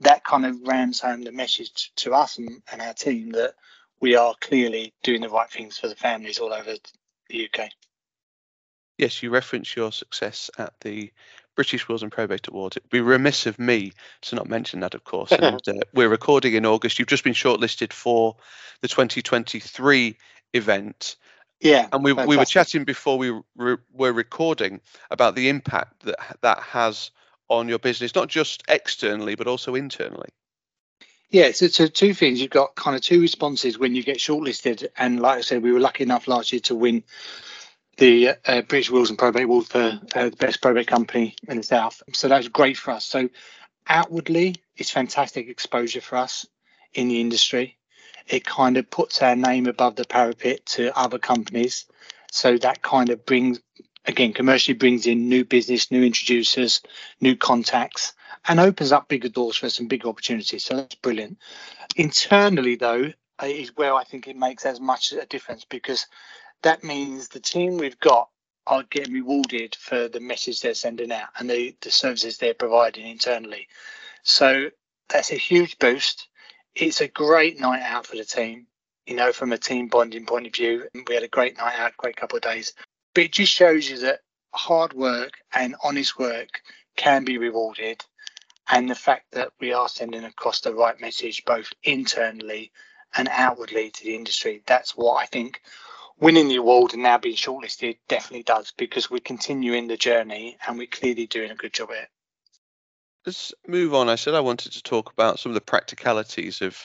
that 0.00 0.24
kind 0.24 0.46
of 0.46 0.60
rams 0.62 1.00
home 1.00 1.22
the 1.22 1.32
message 1.32 1.92
to 1.96 2.14
us 2.14 2.38
and, 2.38 2.62
and 2.70 2.80
our 2.80 2.94
team 2.94 3.32
that 3.32 3.54
we 4.00 4.16
are 4.16 4.34
clearly 4.40 4.92
doing 5.02 5.20
the 5.20 5.28
right 5.28 5.50
things 5.50 5.78
for 5.78 5.88
the 5.88 5.96
families 5.96 6.38
all 6.38 6.52
over 6.52 6.74
the 7.28 7.48
UK. 7.48 7.70
Yes, 8.98 9.22
you 9.22 9.30
reference 9.30 9.74
your 9.74 9.92
success 9.92 10.50
at 10.58 10.72
the 10.80 11.10
British 11.54 11.88
Wills 11.88 12.02
and 12.02 12.12
Probate 12.12 12.48
Awards. 12.48 12.76
It'd 12.76 12.90
be 12.90 13.00
remiss 13.00 13.46
of 13.46 13.58
me 13.58 13.92
to 14.22 14.36
not 14.36 14.48
mention 14.48 14.80
that, 14.80 14.94
of 14.94 15.04
course. 15.04 15.32
and 15.32 15.60
uh, 15.68 15.72
we're 15.92 16.08
recording 16.08 16.54
in 16.54 16.66
August. 16.66 16.98
You've 16.98 17.08
just 17.08 17.24
been 17.24 17.34
shortlisted 17.34 17.92
for 17.92 18.36
the 18.80 18.88
2023 18.88 20.16
event. 20.52 21.16
Yeah, 21.60 21.88
and 21.92 22.04
we 22.04 22.12
we 22.12 22.36
were 22.36 22.44
chatting 22.44 22.84
before 22.84 23.16
we 23.16 23.30
re- 23.56 23.76
were 23.92 24.12
recording 24.12 24.80
about 25.10 25.34
the 25.34 25.48
impact 25.48 26.00
that 26.04 26.38
that 26.42 26.60
has 26.60 27.10
on 27.48 27.68
your 27.68 27.78
business, 27.78 28.14
not 28.14 28.28
just 28.28 28.62
externally, 28.68 29.34
but 29.34 29.46
also 29.46 29.74
internally? 29.74 30.30
Yeah, 31.30 31.50
so, 31.52 31.66
so 31.68 31.86
two 31.86 32.14
things. 32.14 32.40
You've 32.40 32.50
got 32.50 32.74
kind 32.74 32.94
of 32.94 33.02
two 33.02 33.20
responses 33.20 33.78
when 33.78 33.94
you 33.94 34.02
get 34.02 34.18
shortlisted. 34.18 34.86
And 34.96 35.20
like 35.20 35.38
I 35.38 35.40
said, 35.40 35.62
we 35.62 35.72
were 35.72 35.80
lucky 35.80 36.04
enough 36.04 36.28
last 36.28 36.52
year 36.52 36.60
to 36.60 36.74
win 36.74 37.02
the 37.96 38.30
uh, 38.46 38.62
British 38.62 38.90
Wills 38.90 39.10
and 39.10 39.18
Probate 39.18 39.44
Award 39.44 39.66
for 39.66 40.00
uh, 40.14 40.30
the 40.30 40.36
best 40.36 40.60
probate 40.62 40.86
company 40.86 41.36
in 41.48 41.58
the 41.58 41.62
South. 41.62 42.02
So 42.12 42.28
that's 42.28 42.48
great 42.48 42.76
for 42.76 42.92
us. 42.92 43.04
So 43.04 43.28
outwardly, 43.88 44.56
it's 44.76 44.90
fantastic 44.90 45.48
exposure 45.48 46.00
for 46.00 46.16
us 46.16 46.46
in 46.92 47.08
the 47.08 47.20
industry. 47.20 47.78
It 48.26 48.44
kind 48.44 48.76
of 48.76 48.90
puts 48.90 49.22
our 49.22 49.36
name 49.36 49.66
above 49.66 49.96
the 49.96 50.04
parapet 50.04 50.64
to 50.66 50.96
other 50.98 51.18
companies. 51.18 51.84
So 52.30 52.56
that 52.58 52.82
kind 52.82 53.10
of 53.10 53.24
brings 53.26 53.60
again, 54.06 54.32
commercially 54.32 54.76
brings 54.76 55.06
in 55.06 55.28
new 55.28 55.44
business, 55.44 55.90
new 55.90 56.02
introducers, 56.02 56.82
new 57.20 57.36
contacts, 57.36 58.12
and 58.46 58.60
opens 58.60 58.92
up 58.92 59.08
bigger 59.08 59.28
doors 59.28 59.56
for 59.56 59.70
some 59.70 59.88
big 59.88 60.06
opportunities. 60.06 60.64
So 60.64 60.76
that's 60.76 60.94
brilliant. 60.96 61.38
Internally, 61.96 62.76
though, 62.76 63.12
is 63.42 63.76
where 63.76 63.94
I 63.94 64.04
think 64.04 64.28
it 64.28 64.36
makes 64.36 64.64
as 64.66 64.80
much 64.80 65.12
a 65.12 65.26
difference 65.26 65.64
because 65.64 66.06
that 66.64 66.82
means 66.82 67.28
the 67.28 67.40
team 67.40 67.76
we've 67.76 68.00
got 68.00 68.30
are 68.66 68.84
getting 68.84 69.12
rewarded 69.12 69.76
for 69.78 70.08
the 70.08 70.20
message 70.20 70.60
they're 70.60 70.74
sending 70.74 71.12
out 71.12 71.28
and 71.38 71.48
the, 71.48 71.76
the 71.82 71.90
services 71.90 72.38
they're 72.38 72.54
providing 72.54 73.06
internally. 73.06 73.68
So 74.22 74.70
that's 75.10 75.30
a 75.30 75.36
huge 75.36 75.78
boost. 75.78 76.28
It's 76.74 77.02
a 77.02 77.08
great 77.08 77.60
night 77.60 77.82
out 77.82 78.06
for 78.06 78.16
the 78.16 78.24
team, 78.24 78.66
you 79.06 79.14
know, 79.14 79.30
from 79.30 79.52
a 79.52 79.58
team 79.58 79.88
bonding 79.88 80.24
point 80.24 80.46
of 80.46 80.54
view. 80.54 80.88
We 81.06 81.14
had 81.14 81.22
a 81.22 81.28
great 81.28 81.58
night 81.58 81.78
out, 81.78 81.96
great 81.98 82.16
couple 82.16 82.36
of 82.36 82.42
days. 82.42 82.72
But 83.14 83.24
it 83.24 83.32
just 83.32 83.52
shows 83.52 83.88
you 83.88 83.98
that 83.98 84.20
hard 84.54 84.94
work 84.94 85.34
and 85.52 85.76
honest 85.84 86.18
work 86.18 86.62
can 86.96 87.24
be 87.24 87.36
rewarded. 87.36 88.02
And 88.70 88.88
the 88.88 88.94
fact 88.94 89.26
that 89.32 89.52
we 89.60 89.74
are 89.74 89.88
sending 89.90 90.24
across 90.24 90.62
the 90.62 90.74
right 90.74 90.98
message, 90.98 91.44
both 91.44 91.70
internally 91.82 92.72
and 93.14 93.28
outwardly 93.30 93.90
to 93.90 94.04
the 94.04 94.14
industry. 94.14 94.62
That's 94.66 94.96
what 94.96 95.22
I 95.22 95.26
think 95.26 95.60
winning 96.18 96.48
the 96.48 96.56
award 96.56 96.94
and 96.94 97.02
now 97.02 97.18
being 97.18 97.36
shortlisted 97.36 97.98
definitely 98.08 98.42
does 98.42 98.72
because 98.76 99.10
we're 99.10 99.18
continuing 99.18 99.88
the 99.88 99.96
journey 99.96 100.56
and 100.66 100.78
we're 100.78 100.86
clearly 100.86 101.26
doing 101.26 101.50
a 101.50 101.56
good 101.56 101.72
job 101.72 101.90
at 101.90 102.04
it. 102.04 102.08
Let's 103.26 103.54
move 103.66 103.94
on. 103.94 104.08
I 104.08 104.16
said 104.16 104.34
I 104.34 104.40
wanted 104.40 104.72
to 104.72 104.82
talk 104.82 105.12
about 105.12 105.38
some 105.38 105.50
of 105.50 105.54
the 105.54 105.60
practicalities 105.60 106.60
of 106.60 106.78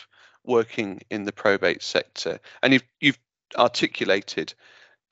working 0.46 1.02
in 1.10 1.26
the 1.26 1.34
probate 1.34 1.84
sector, 1.84 2.40
and 2.64 2.74
you've 2.74 2.84
you've 3.02 3.20
articulated 3.58 4.54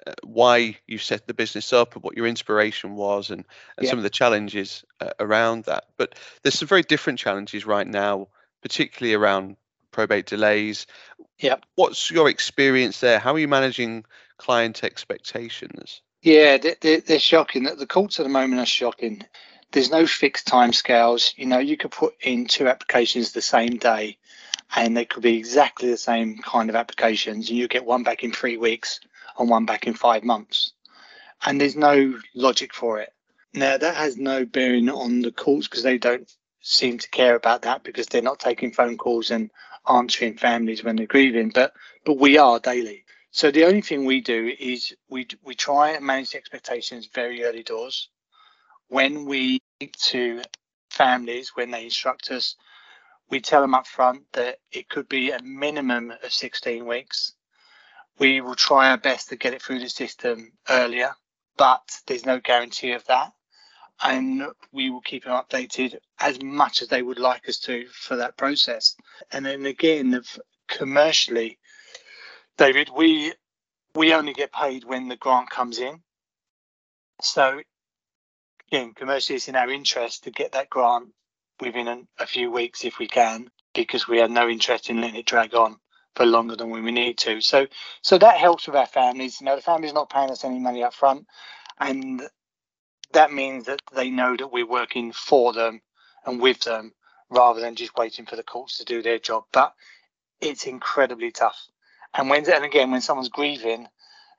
uh, 0.05 0.13
why 0.23 0.77
you 0.87 0.97
set 0.97 1.27
the 1.27 1.33
business 1.33 1.73
up 1.73 1.95
and 1.95 2.03
what 2.03 2.15
your 2.15 2.27
inspiration 2.27 2.95
was, 2.95 3.29
and, 3.29 3.43
and 3.77 3.83
yeah. 3.83 3.89
some 3.89 3.99
of 3.99 4.03
the 4.03 4.09
challenges 4.09 4.85
uh, 5.01 5.11
around 5.19 5.65
that. 5.65 5.85
But 5.97 6.15
there's 6.43 6.57
some 6.57 6.67
very 6.67 6.83
different 6.83 7.19
challenges 7.19 7.65
right 7.65 7.87
now, 7.87 8.29
particularly 8.61 9.13
around 9.13 9.57
probate 9.97 10.27
delays. 10.27 10.85
Yeah. 11.39 11.55
What's 11.73 12.11
your 12.11 12.29
experience 12.29 12.99
there? 12.99 13.17
How 13.17 13.33
are 13.33 13.39
you 13.39 13.47
managing 13.47 14.05
client 14.37 14.83
expectations? 14.83 16.03
Yeah, 16.21 16.57
they're, 16.57 17.01
they're 17.01 17.19
shocking. 17.19 17.63
The 17.63 17.87
courts 17.87 18.19
at 18.19 18.23
the 18.23 18.29
moment 18.29 18.61
are 18.61 18.67
shocking. 18.67 19.23
There's 19.71 19.89
no 19.89 20.05
fixed 20.05 20.47
timescales. 20.47 21.35
You 21.35 21.47
know, 21.47 21.57
you 21.57 21.77
could 21.77 21.89
put 21.89 22.13
in 22.21 22.45
two 22.45 22.67
applications 22.67 23.31
the 23.31 23.41
same 23.41 23.77
day, 23.77 24.19
and 24.75 24.95
they 24.95 25.05
could 25.05 25.23
be 25.23 25.35
exactly 25.35 25.89
the 25.89 25.97
same 25.97 26.37
kind 26.43 26.69
of 26.69 26.75
applications, 26.75 27.49
and 27.49 27.57
you 27.57 27.67
get 27.67 27.83
one 27.83 28.03
back 28.03 28.23
in 28.23 28.31
three 28.31 28.57
weeks 28.57 28.99
and 29.39 29.49
one 29.49 29.65
back 29.65 29.87
in 29.87 29.95
five 29.95 30.23
months. 30.23 30.73
And 31.43 31.59
there's 31.59 31.75
no 31.75 32.19
logic 32.35 32.71
for 32.71 32.99
it. 32.99 33.11
Now, 33.55 33.77
that 33.77 33.95
has 33.95 34.15
no 34.15 34.45
bearing 34.45 34.89
on 34.89 35.23
the 35.23 35.31
courts 35.31 35.67
because 35.67 35.81
they 35.81 35.97
don't 35.97 36.31
seem 36.61 36.99
to 36.99 37.09
care 37.09 37.33
about 37.33 37.63
that 37.63 37.81
because 37.83 38.05
they're 38.05 38.21
not 38.21 38.39
taking 38.39 38.71
phone 38.71 38.97
calls 38.97 39.31
and 39.31 39.49
answering 39.89 40.37
families 40.37 40.83
when 40.83 40.95
they're 40.95 41.07
grieving, 41.07 41.49
but 41.49 41.73
but 42.05 42.17
we 42.17 42.37
are 42.37 42.59
daily. 42.59 43.05
So 43.31 43.51
the 43.51 43.65
only 43.65 43.81
thing 43.81 44.05
we 44.05 44.21
do 44.21 44.53
is 44.59 44.95
we 45.09 45.27
we 45.43 45.55
try 45.55 45.91
and 45.91 46.05
manage 46.05 46.31
the 46.31 46.37
expectations 46.37 47.09
very 47.13 47.43
early 47.43 47.63
doors. 47.63 48.09
When 48.89 49.25
we 49.25 49.59
speak 49.75 49.97
to 49.97 50.41
families, 50.89 51.51
when 51.55 51.71
they 51.71 51.85
instruct 51.85 52.31
us, 52.31 52.55
we 53.29 53.41
tell 53.41 53.61
them 53.61 53.75
up 53.75 53.87
front 53.87 54.23
that 54.33 54.59
it 54.71 54.89
could 54.89 55.09
be 55.09 55.31
a 55.31 55.41
minimum 55.43 56.11
of 56.11 56.31
16 56.31 56.85
weeks. 56.85 57.33
We 58.17 58.41
will 58.41 58.55
try 58.55 58.89
our 58.89 58.97
best 58.97 59.29
to 59.29 59.35
get 59.35 59.53
it 59.53 59.61
through 59.61 59.79
the 59.79 59.89
system 59.89 60.53
earlier, 60.69 61.13
but 61.57 61.83
there's 62.07 62.25
no 62.25 62.39
guarantee 62.39 62.93
of 62.93 63.05
that 63.05 63.33
and 64.01 64.43
we 64.71 64.89
will 64.89 65.01
keep 65.01 65.23
them 65.23 65.33
updated 65.33 65.97
as 66.19 66.41
much 66.41 66.81
as 66.81 66.87
they 66.87 67.01
would 67.01 67.19
like 67.19 67.47
us 67.49 67.57
to 67.59 67.87
for 67.87 68.17
that 68.17 68.37
process. 68.37 68.95
And 69.31 69.45
then 69.45 69.65
again, 69.65 70.21
commercially, 70.67 71.57
David, 72.57 72.89
we 72.95 73.33
we 73.95 74.13
only 74.13 74.33
get 74.33 74.51
paid 74.53 74.83
when 74.83 75.07
the 75.07 75.15
grant 75.15 75.49
comes 75.49 75.79
in. 75.79 76.01
So 77.21 77.61
again, 78.67 78.93
commercially, 78.93 79.37
it's 79.37 79.47
in 79.47 79.55
our 79.55 79.69
interest 79.69 80.23
to 80.25 80.31
get 80.31 80.51
that 80.53 80.69
grant 80.69 81.09
within 81.59 81.87
a, 81.87 82.01
a 82.19 82.27
few 82.27 82.51
weeks 82.51 82.85
if 82.85 82.99
we 82.99 83.07
can, 83.07 83.49
because 83.73 84.07
we 84.07 84.19
have 84.19 84.31
no 84.31 84.47
interest 84.47 84.89
in 84.89 85.01
letting 85.01 85.17
it 85.17 85.25
drag 85.25 85.55
on 85.55 85.77
for 86.15 86.25
longer 86.25 86.55
than 86.55 86.69
we 86.69 86.91
need 86.91 87.17
to. 87.19 87.41
So 87.41 87.67
so 88.03 88.17
that 88.19 88.37
helps 88.37 88.67
with 88.67 88.75
our 88.75 88.85
families. 88.87 89.41
You 89.41 89.45
know, 89.45 89.55
the 89.55 89.61
family's 89.61 89.93
not 89.93 90.09
paying 90.09 90.29
us 90.31 90.43
any 90.45 90.59
money 90.59 90.83
up 90.83 90.93
front, 90.93 91.25
and 91.79 92.21
that 93.13 93.31
means 93.31 93.65
that 93.65 93.81
they 93.93 94.09
know 94.09 94.35
that 94.35 94.51
we're 94.51 94.67
working 94.67 95.11
for 95.11 95.53
them 95.53 95.81
and 96.25 96.41
with 96.41 96.61
them 96.61 96.93
rather 97.29 97.59
than 97.59 97.75
just 97.75 97.97
waiting 97.97 98.25
for 98.25 98.35
the 98.35 98.43
courts 98.43 98.77
to 98.77 98.85
do 98.85 99.01
their 99.01 99.19
job. 99.19 99.43
But 99.51 99.73
it's 100.41 100.65
incredibly 100.65 101.31
tough. 101.31 101.67
And 102.13 102.29
when 102.29 102.49
and 102.49 102.65
again, 102.65 102.91
when 102.91 103.01
someone's 103.01 103.29
grieving, 103.29 103.87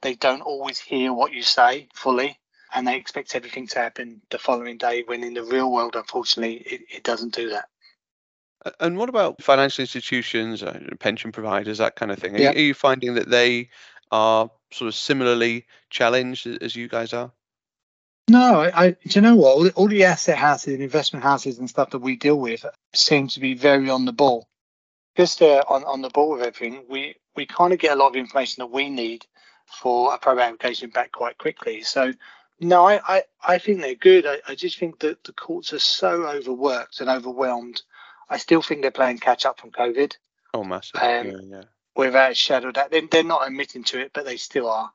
they 0.02 0.14
don't 0.14 0.42
always 0.42 0.78
hear 0.78 1.12
what 1.12 1.32
you 1.32 1.42
say 1.42 1.88
fully, 1.94 2.38
and 2.74 2.86
they 2.86 2.96
expect 2.96 3.34
everything 3.34 3.66
to 3.68 3.78
happen 3.78 4.20
the 4.30 4.38
following 4.38 4.78
day. 4.78 5.02
When 5.06 5.22
in 5.22 5.34
the 5.34 5.44
real 5.44 5.70
world, 5.70 5.96
unfortunately, 5.96 6.56
it, 6.56 6.80
it 6.88 7.02
doesn't 7.04 7.34
do 7.34 7.50
that. 7.50 7.68
And 8.80 8.98
what 8.98 9.08
about 9.08 9.42
financial 9.42 9.82
institutions, 9.82 10.62
uh, 10.62 10.80
pension 10.98 11.30
providers, 11.32 11.78
that 11.78 11.96
kind 11.96 12.10
of 12.10 12.18
thing? 12.18 12.34
Are, 12.34 12.38
yeah. 12.38 12.50
you, 12.50 12.56
are 12.56 12.62
you 12.62 12.74
finding 12.74 13.14
that 13.14 13.30
they 13.30 13.70
are 14.10 14.50
sort 14.72 14.88
of 14.88 14.94
similarly 14.94 15.66
challenged 15.90 16.46
as 16.46 16.74
you 16.74 16.88
guys 16.88 17.12
are? 17.12 17.30
No, 18.28 18.60
I, 18.60 18.84
I, 18.84 18.90
do 18.90 18.98
you 19.10 19.20
know 19.22 19.36
what? 19.36 19.56
All, 19.56 19.68
all, 19.68 19.88
the 19.88 20.04
asset 20.04 20.36
houses 20.36 20.74
and 20.74 20.82
investment 20.82 21.22
houses 21.22 21.58
and 21.58 21.68
stuff 21.68 21.90
that 21.90 22.00
we 22.00 22.16
deal 22.16 22.38
with 22.38 22.64
seem 22.94 23.28
to 23.28 23.40
be 23.40 23.54
very 23.54 23.88
on 23.88 24.04
the 24.04 24.12
ball. 24.12 24.48
Because 25.14 25.36
they're 25.36 25.68
on, 25.70 25.84
on 25.84 26.02
the 26.02 26.10
ball 26.10 26.32
with 26.32 26.42
everything, 26.42 26.84
we, 26.88 27.16
we 27.34 27.46
kind 27.46 27.72
of 27.72 27.78
get 27.78 27.92
a 27.92 27.96
lot 27.96 28.08
of 28.08 28.16
information 28.16 28.60
that 28.60 28.70
we 28.70 28.90
need 28.90 29.26
for 29.66 30.14
a 30.14 30.18
probate 30.18 30.44
application 30.44 30.90
back 30.90 31.12
quite 31.12 31.38
quickly. 31.38 31.82
So, 31.82 32.12
no, 32.60 32.86
I, 32.86 33.00
I, 33.06 33.22
I 33.46 33.58
think 33.58 33.80
they're 33.80 33.94
good. 33.94 34.26
I, 34.26 34.38
I 34.46 34.54
just 34.54 34.78
think 34.78 35.00
that 35.00 35.24
the 35.24 35.32
courts 35.32 35.72
are 35.72 35.78
so 35.78 36.26
overworked 36.26 37.00
and 37.00 37.08
overwhelmed. 37.08 37.82
I 38.28 38.36
still 38.36 38.62
think 38.62 38.82
they're 38.82 38.90
playing 38.90 39.18
catch 39.18 39.46
up 39.46 39.60
from 39.60 39.70
COVID. 39.70 40.14
Oh, 40.54 40.64
massive. 40.64 41.00
Um, 41.00 41.26
yeah, 41.26 41.38
yeah. 41.44 41.62
Without 41.96 42.32
a 42.32 42.34
shadow 42.34 42.68
of 42.68 42.74
doubt. 42.74 42.90
They, 42.90 43.00
they're 43.00 43.24
not 43.24 43.46
admitting 43.46 43.84
to 43.84 44.00
it, 44.00 44.12
but 44.12 44.24
they 44.24 44.36
still 44.36 44.68
are. 44.68 44.92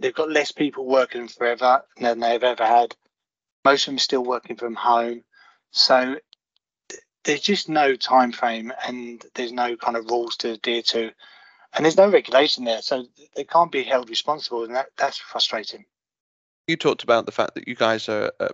They've 0.00 0.14
got 0.14 0.30
less 0.30 0.52
people 0.52 0.86
working 0.86 1.28
forever 1.28 1.82
than 1.98 2.20
they've 2.20 2.42
ever 2.42 2.64
had. 2.64 2.94
Most 3.64 3.82
of 3.82 3.86
them 3.86 3.96
are 3.96 4.00
still 4.00 4.24
working 4.24 4.56
from 4.56 4.74
home. 4.74 5.22
So 5.70 6.16
there's 7.24 7.40
just 7.40 7.68
no 7.68 7.96
time 7.96 8.32
frame 8.32 8.72
and 8.86 9.24
there's 9.34 9.52
no 9.52 9.76
kind 9.76 9.96
of 9.96 10.10
rules 10.10 10.36
to 10.38 10.52
adhere 10.52 10.82
to. 10.82 11.10
And 11.72 11.84
there's 11.84 11.96
no 11.96 12.08
regulation 12.08 12.64
there. 12.64 12.82
So 12.82 13.06
they 13.34 13.44
can't 13.44 13.72
be 13.72 13.82
held 13.82 14.10
responsible. 14.10 14.64
And 14.64 14.74
that, 14.74 14.88
that's 14.96 15.18
frustrating. 15.18 15.84
You 16.66 16.76
talked 16.76 17.02
about 17.02 17.26
the 17.26 17.32
fact 17.32 17.54
that 17.54 17.68
you 17.68 17.74
guys 17.74 18.08
are 18.08 18.32
uh, 18.40 18.48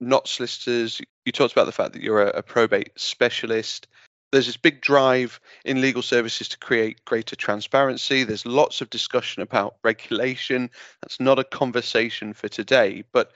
not 0.00 0.28
solicitors. 0.28 1.00
You 1.24 1.32
talked 1.32 1.52
about 1.52 1.66
the 1.66 1.72
fact 1.72 1.92
that 1.92 2.02
you're 2.02 2.22
a, 2.22 2.38
a 2.38 2.42
probate 2.42 2.90
specialist 2.96 3.86
there's 4.36 4.46
this 4.46 4.58
big 4.58 4.82
drive 4.82 5.40
in 5.64 5.80
legal 5.80 6.02
services 6.02 6.46
to 6.48 6.58
create 6.58 7.02
greater 7.06 7.34
transparency. 7.34 8.22
There's 8.22 8.44
lots 8.44 8.82
of 8.82 8.90
discussion 8.90 9.40
about 9.40 9.76
regulation. 9.82 10.70
That's 11.00 11.18
not 11.18 11.38
a 11.38 11.44
conversation 11.44 12.34
for 12.34 12.48
today, 12.48 13.04
but 13.12 13.32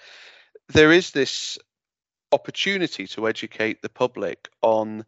there 0.69 0.93
is 0.93 1.13
this 1.13 1.59
opportunity 2.33 3.07
to 3.07 3.27
educate 3.27 3.81
the 3.81 3.89
public 3.89 4.51
on 4.61 5.07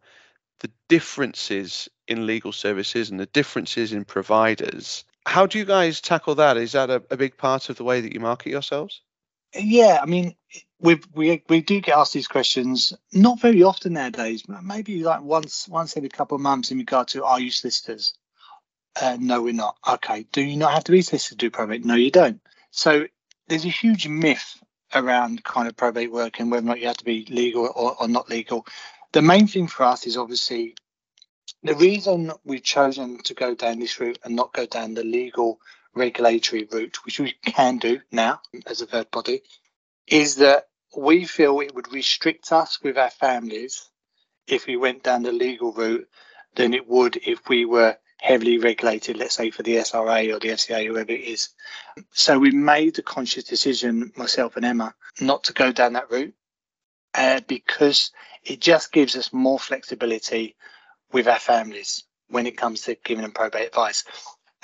the 0.61 0.71
differences 0.89 1.87
in 2.07 2.25
legal 2.25 2.51
services 2.51 3.11
and 3.11 3.19
the 3.19 3.27
differences 3.27 3.93
in 3.93 4.03
providers. 4.03 5.03
How 5.27 5.45
do 5.45 5.59
you 5.59 5.65
guys 5.65 6.01
tackle 6.01 6.33
that? 6.35 6.57
Is 6.57 6.71
that 6.71 6.89
a, 6.89 7.03
a 7.11 7.17
big 7.17 7.37
part 7.37 7.69
of 7.69 7.77
the 7.77 7.83
way 7.83 8.01
that 8.01 8.13
you 8.13 8.19
market 8.19 8.49
yourselves? 8.49 9.01
Yeah, 9.55 9.99
I 10.01 10.05
mean, 10.05 10.35
we 10.79 10.99
we 11.13 11.43
we 11.49 11.61
do 11.61 11.81
get 11.81 11.97
asked 11.97 12.13
these 12.13 12.27
questions 12.27 12.93
not 13.13 13.39
very 13.39 13.63
often 13.63 13.93
nowadays. 13.93 14.43
Maybe 14.47 15.03
like 15.03 15.21
once 15.21 15.67
once 15.67 15.97
every 15.97 16.09
couple 16.09 16.35
of 16.35 16.41
months 16.41 16.71
in 16.71 16.77
regard 16.79 17.09
to 17.09 17.23
are 17.25 17.39
you 17.39 17.51
solicitors? 17.51 18.13
Uh, 19.01 19.17
no, 19.19 19.41
we're 19.41 19.53
not. 19.53 19.77
Okay. 19.87 20.25
Do 20.31 20.41
you 20.41 20.57
not 20.57 20.73
have 20.73 20.83
to 20.85 20.91
be 20.91 21.01
solicitor 21.01 21.31
to 21.31 21.37
do 21.37 21.51
probate? 21.51 21.85
No, 21.85 21.95
you 21.95 22.11
don't. 22.11 22.41
So 22.71 23.07
there's 23.47 23.65
a 23.65 23.69
huge 23.69 24.07
myth 24.07 24.57
around 24.93 25.43
kind 25.43 25.67
of 25.67 25.75
probate 25.75 26.11
work 26.11 26.39
and 26.39 26.51
whether 26.51 26.65
or 26.65 26.69
not 26.69 26.79
you 26.79 26.87
have 26.87 26.97
to 26.97 27.05
be 27.05 27.25
legal 27.29 27.65
or, 27.75 27.99
or 27.99 28.07
not 28.07 28.29
legal. 28.29 28.65
The 29.13 29.21
main 29.23 29.47
thing 29.47 29.67
for 29.67 29.83
us 29.83 30.05
is 30.05 30.17
obviously 30.17 30.75
the 31.63 31.75
reason 31.75 32.31
we've 32.45 32.63
chosen 32.63 33.19
to 33.23 33.33
go 33.33 33.55
down 33.55 33.79
this 33.79 33.99
route 33.99 34.19
and 34.23 34.35
not 34.35 34.53
go 34.53 34.65
down 34.65 34.93
the 34.93 35.03
legal 35.03 35.59
regulatory 35.95 36.67
route, 36.71 36.97
which 37.05 37.19
we 37.19 37.35
can 37.45 37.77
do 37.77 38.01
now 38.11 38.41
as 38.65 38.81
a 38.81 38.85
third 38.85 39.11
body, 39.11 39.41
is 40.07 40.35
that 40.35 40.67
we 40.97 41.25
feel 41.25 41.59
it 41.59 41.75
would 41.75 41.91
restrict 41.93 42.51
us 42.51 42.79
with 42.81 42.97
our 42.97 43.09
families 43.09 43.89
if 44.47 44.67
we 44.67 44.75
went 44.75 45.03
down 45.03 45.23
the 45.23 45.31
legal 45.31 45.71
route 45.71 46.07
than 46.55 46.73
it 46.73 46.87
would 46.87 47.17
if 47.17 47.47
we 47.49 47.65
were 47.65 47.97
heavily 48.21 48.57
regulated, 48.57 49.17
let's 49.17 49.35
say 49.35 49.51
for 49.51 49.63
the 49.63 49.75
SRA 49.75 50.33
or 50.33 50.39
the 50.39 50.49
FCA, 50.49 50.87
whoever 50.87 51.11
it 51.11 51.21
is. 51.21 51.49
So 52.11 52.39
we 52.39 52.51
made 52.51 52.95
the 52.95 53.01
conscious 53.01 53.43
decision, 53.43 54.13
myself 54.15 54.55
and 54.55 54.65
Emma, 54.65 54.95
not 55.19 55.43
to 55.45 55.53
go 55.53 55.71
down 55.71 55.93
that 55.93 56.09
route 56.09 56.33
uh, 57.15 57.41
because 57.47 58.11
it 58.43 58.61
just 58.61 58.91
gives 58.91 59.15
us 59.15 59.33
more 59.33 59.59
flexibility 59.59 60.55
with 61.11 61.27
our 61.27 61.39
families 61.39 62.03
when 62.29 62.47
it 62.47 62.57
comes 62.57 62.81
to 62.81 62.95
giving 63.03 63.23
them 63.23 63.31
probate 63.31 63.67
advice. 63.67 64.03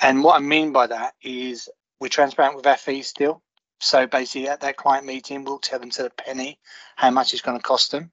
And 0.00 0.24
what 0.24 0.36
I 0.36 0.40
mean 0.40 0.72
by 0.72 0.86
that 0.86 1.14
is 1.22 1.68
we're 2.00 2.08
transparent 2.08 2.56
with 2.56 2.66
our 2.66 2.76
fees 2.76 3.08
still. 3.08 3.42
So 3.80 4.06
basically, 4.06 4.48
at 4.48 4.60
that 4.60 4.76
client 4.76 5.06
meeting, 5.06 5.44
we'll 5.44 5.58
tell 5.58 5.78
them 5.78 5.90
to 5.90 6.02
the 6.04 6.10
penny 6.10 6.58
how 6.96 7.10
much 7.10 7.32
it's 7.32 7.42
going 7.42 7.58
to 7.58 7.62
cost 7.62 7.90
them. 7.92 8.10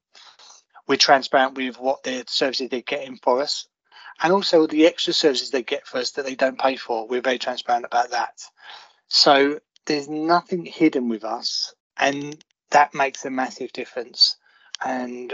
We're 0.87 0.97
transparent 0.97 1.55
with 1.55 1.77
what 1.79 2.03
the 2.03 2.23
services 2.27 2.69
they're 2.69 2.81
getting 2.81 3.17
for 3.17 3.41
us, 3.41 3.67
and 4.21 4.31
also 4.31 4.65
the 4.65 4.85
extra 4.85 5.11
services 5.13 5.51
they 5.51 5.63
get 5.63 5.85
for 5.85 5.97
us 5.97 6.11
that 6.11 6.25
they 6.25 6.35
don't 6.35 6.59
pay 6.59 6.77
for. 6.77 7.07
We're 7.07 7.21
very 7.21 7.37
transparent 7.37 7.85
about 7.85 8.11
that. 8.11 8.41
So 9.09 9.59
there's 9.85 10.07
nothing 10.07 10.65
hidden 10.65 11.09
with 11.09 11.25
us, 11.25 11.73
and 11.97 12.41
that 12.71 12.93
makes 12.93 13.25
a 13.25 13.29
massive 13.29 13.73
difference. 13.73 14.37
And 14.83 15.33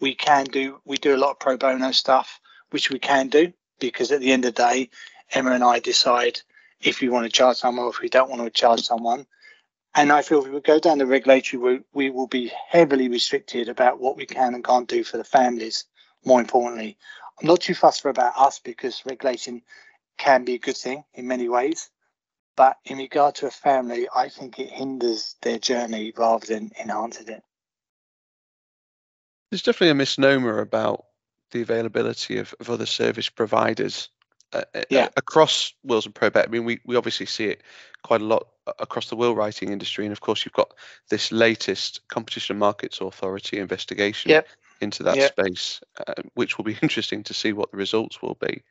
we 0.00 0.14
can 0.14 0.44
do 0.44 0.80
we 0.84 0.96
do 0.96 1.14
a 1.14 1.18
lot 1.18 1.32
of 1.32 1.38
pro 1.40 1.56
bono 1.56 1.90
stuff, 1.90 2.40
which 2.70 2.90
we 2.90 3.00
can 3.00 3.28
do 3.28 3.52
because 3.80 4.12
at 4.12 4.20
the 4.20 4.32
end 4.32 4.44
of 4.44 4.54
the 4.54 4.62
day, 4.62 4.90
Emma 5.32 5.52
and 5.52 5.64
I 5.64 5.78
decide 5.78 6.40
if 6.80 7.00
we 7.00 7.08
want 7.08 7.24
to 7.24 7.32
charge 7.32 7.56
someone 7.56 7.86
or 7.86 7.90
if 7.90 8.00
we 8.00 8.08
don't 8.08 8.30
want 8.30 8.42
to 8.42 8.50
charge 8.50 8.82
someone. 8.82 9.26
And 9.94 10.10
I 10.10 10.22
feel 10.22 10.44
if 10.44 10.52
we 10.52 10.60
go 10.60 10.78
down 10.78 10.98
the 10.98 11.06
regulatory 11.06 11.62
route, 11.62 11.86
we 11.92 12.10
will 12.10 12.26
be 12.26 12.50
heavily 12.68 13.08
restricted 13.08 13.68
about 13.68 14.00
what 14.00 14.16
we 14.16 14.26
can 14.26 14.54
and 14.54 14.64
can't 14.64 14.88
do 14.88 15.04
for 15.04 15.18
the 15.18 15.24
families. 15.24 15.84
More 16.24 16.40
importantly, 16.40 16.96
I'm 17.40 17.46
not 17.46 17.60
too 17.60 17.74
fussed 17.74 18.04
about 18.04 18.36
us 18.36 18.58
because 18.58 19.04
regulation 19.04 19.62
can 20.18 20.44
be 20.44 20.54
a 20.54 20.58
good 20.58 20.76
thing 20.76 21.04
in 21.14 21.26
many 21.26 21.48
ways. 21.48 21.90
But 22.56 22.78
in 22.84 22.98
regard 22.98 23.34
to 23.36 23.46
a 23.46 23.50
family, 23.50 24.08
I 24.14 24.28
think 24.28 24.58
it 24.58 24.70
hinders 24.70 25.36
their 25.42 25.58
journey 25.58 26.12
rather 26.16 26.46
than 26.46 26.70
enhances 26.78 27.28
it. 27.28 27.42
There's 29.50 29.62
definitely 29.62 29.90
a 29.90 29.94
misnomer 29.94 30.60
about 30.60 31.04
the 31.50 31.62
availability 31.62 32.38
of, 32.38 32.54
of 32.60 32.70
other 32.70 32.86
service 32.86 33.28
providers 33.28 34.08
uh, 34.52 34.62
uh 34.74 34.82
yeah. 34.90 35.08
across 35.16 35.74
wills 35.82 36.06
and 36.06 36.14
probate. 36.14 36.44
I 36.46 36.50
mean, 36.50 36.64
we, 36.64 36.80
we 36.84 36.96
obviously 36.96 37.26
see 37.26 37.46
it 37.46 37.62
quite 38.02 38.20
a 38.20 38.24
lot 38.24 38.46
across 38.78 39.08
the 39.08 39.16
will 39.16 39.34
writing 39.34 39.70
industry, 39.72 40.04
and 40.04 40.12
of 40.12 40.20
course, 40.20 40.44
you've 40.44 40.52
got 40.52 40.72
this 41.10 41.32
latest 41.32 42.00
Competition 42.08 42.54
and 42.54 42.60
Markets 42.60 43.00
Authority 43.00 43.58
investigation 43.58 44.30
yep. 44.30 44.46
into 44.80 45.02
that 45.02 45.16
yep. 45.16 45.32
space, 45.32 45.80
uh, 46.06 46.14
which 46.34 46.58
will 46.58 46.64
be 46.64 46.76
interesting 46.82 47.22
to 47.24 47.34
see 47.34 47.52
what 47.52 47.70
the 47.70 47.76
results 47.76 48.22
will 48.22 48.36
be. 48.40 48.62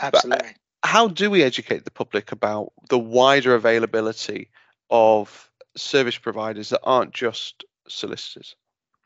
Absolutely. 0.00 0.48
But, 0.48 0.56
how 0.82 1.08
do 1.08 1.30
we 1.30 1.42
educate 1.42 1.84
the 1.84 1.90
public 1.90 2.30
about 2.30 2.72
the 2.90 2.98
wider 2.98 3.54
availability 3.54 4.50
of 4.88 5.50
service 5.76 6.16
providers 6.16 6.68
that 6.68 6.80
aren't 6.84 7.12
just 7.12 7.64
solicitors? 7.88 8.54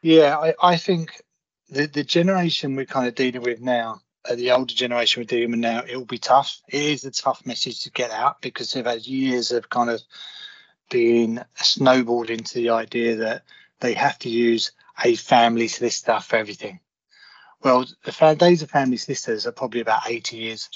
Yeah, 0.02 0.37
I, 0.37 0.54
I 0.62 0.76
think 0.76 1.22
the, 1.68 1.87
the 1.87 2.04
generation 2.04 2.76
we're 2.76 2.87
kind 2.87 3.08
of 3.08 3.14
dealing 3.14 3.42
with 3.42 3.60
now, 3.60 4.00
uh, 4.28 4.34
the 4.34 4.50
older 4.50 4.74
generation 4.74 5.20
with 5.20 5.50
now, 5.50 5.82
it 5.86 5.96
will 5.96 6.04
be 6.04 6.18
tough. 6.18 6.60
It 6.68 6.82
is 6.82 7.04
a 7.04 7.10
tough 7.10 7.46
message 7.46 7.82
to 7.84 7.90
get 7.90 8.10
out 8.10 8.40
because 8.42 8.72
they've 8.72 8.84
had 8.84 9.06
years 9.06 9.52
of 9.52 9.70
kind 9.70 9.90
of 9.90 10.00
being 10.90 11.40
snowballed 11.54 12.30
into 12.30 12.54
the 12.54 12.70
idea 12.70 13.16
that 13.16 13.44
they 13.80 13.94
have 13.94 14.18
to 14.20 14.28
use 14.28 14.72
a 15.02 15.14
family 15.14 15.68
solicitor 15.68 16.20
for 16.20 16.36
everything. 16.36 16.80
Well, 17.62 17.86
the 18.04 18.36
days 18.38 18.62
of 18.62 18.70
family 18.70 18.96
solicitors 18.96 19.46
are 19.46 19.52
probably 19.52 19.80
about 19.80 20.08
80 20.08 20.36
years 20.36 20.68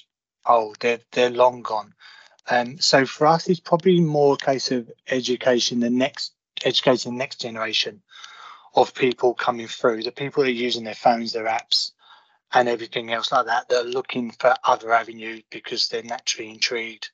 old. 0.46 0.76
They're 0.80 1.00
they're 1.12 1.30
long 1.30 1.62
gone. 1.62 1.94
Um, 2.48 2.78
so 2.78 3.06
for 3.06 3.26
us, 3.26 3.48
it's 3.48 3.60
probably 3.60 4.00
more 4.00 4.34
a 4.34 4.44
case 4.44 4.70
of 4.70 4.90
education, 5.08 5.80
the 5.80 5.90
next 5.90 6.32
educating 6.64 7.12
the 7.12 7.18
next 7.18 7.40
generation 7.40 8.02
of 8.74 8.94
people 8.94 9.34
coming 9.34 9.68
through, 9.68 10.02
the 10.02 10.12
people 10.12 10.42
that 10.42 10.50
are 10.50 10.52
using 10.52 10.84
their 10.84 10.94
phones, 10.94 11.32
their 11.32 11.46
apps, 11.46 11.92
and 12.54 12.68
everything 12.68 13.12
else 13.12 13.32
like 13.32 13.46
that. 13.46 13.68
They're 13.68 13.84
looking 13.84 14.30
for 14.30 14.54
other 14.64 14.92
avenues 14.92 15.42
because 15.50 15.88
they're 15.88 16.02
naturally 16.02 16.50
intrigued, 16.50 17.10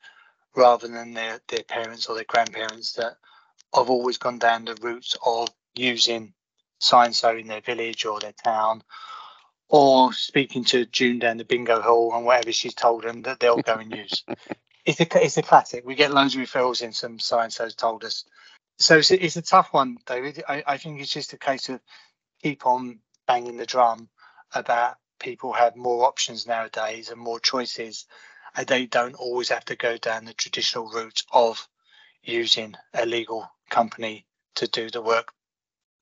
rather 0.54 0.88
than 0.88 1.14
their 1.14 1.40
their 1.48 1.64
parents 1.64 2.06
or 2.06 2.14
their 2.14 2.24
grandparents 2.24 2.92
that 2.94 3.16
have 3.74 3.90
always 3.90 4.18
gone 4.18 4.38
down 4.38 4.64
the 4.64 4.76
routes 4.82 5.16
of 5.24 5.48
using 5.74 6.34
so 6.78 7.02
in 7.02 7.46
their 7.46 7.60
village 7.60 8.04
or 8.04 8.18
their 8.20 8.32
town 8.32 8.82
or 9.68 10.12
speaking 10.12 10.64
to 10.64 10.84
June 10.86 11.18
down 11.18 11.36
the 11.36 11.44
bingo 11.44 11.80
hall 11.80 12.12
and 12.14 12.24
whatever 12.24 12.52
she's 12.52 12.74
told 12.74 13.04
them 13.04 13.22
that 13.22 13.38
they'll 13.38 13.62
go 13.62 13.74
and 13.74 13.94
use. 13.94 14.24
it's 14.84 15.00
a 15.00 15.24
it's 15.24 15.36
a 15.36 15.42
classic. 15.42 15.86
We 15.86 15.94
get 15.94 16.12
loads 16.12 16.34
of 16.34 16.40
referrals 16.40 16.82
in. 16.82 16.92
Some 16.92 17.18
science 17.18 17.58
has 17.58 17.74
told 17.74 18.04
us. 18.04 18.24
So 18.78 18.98
it's 18.98 19.10
a, 19.10 19.24
it's 19.24 19.36
a 19.36 19.42
tough 19.42 19.72
one, 19.72 19.98
David. 20.06 20.42
I, 20.48 20.64
I 20.66 20.76
think 20.78 21.00
it's 21.00 21.12
just 21.12 21.32
a 21.32 21.38
case 21.38 21.68
of 21.68 21.80
keep 22.42 22.66
on 22.66 22.98
banging 23.28 23.58
the 23.58 23.66
drum 23.66 24.08
about 24.52 24.96
people 25.20 25.52
have 25.52 25.76
more 25.76 26.06
options 26.06 26.46
nowadays 26.46 27.10
and 27.10 27.20
more 27.20 27.38
choices, 27.38 28.06
and 28.56 28.66
they 28.66 28.86
don't 28.86 29.14
always 29.14 29.50
have 29.50 29.64
to 29.66 29.76
go 29.76 29.96
down 29.96 30.24
the 30.24 30.34
traditional 30.34 30.90
route 30.90 31.22
of 31.32 31.68
using 32.22 32.74
a 32.94 33.06
legal 33.06 33.48
company 33.70 34.26
to 34.56 34.66
do 34.66 34.90
the 34.90 35.00
work 35.00 35.32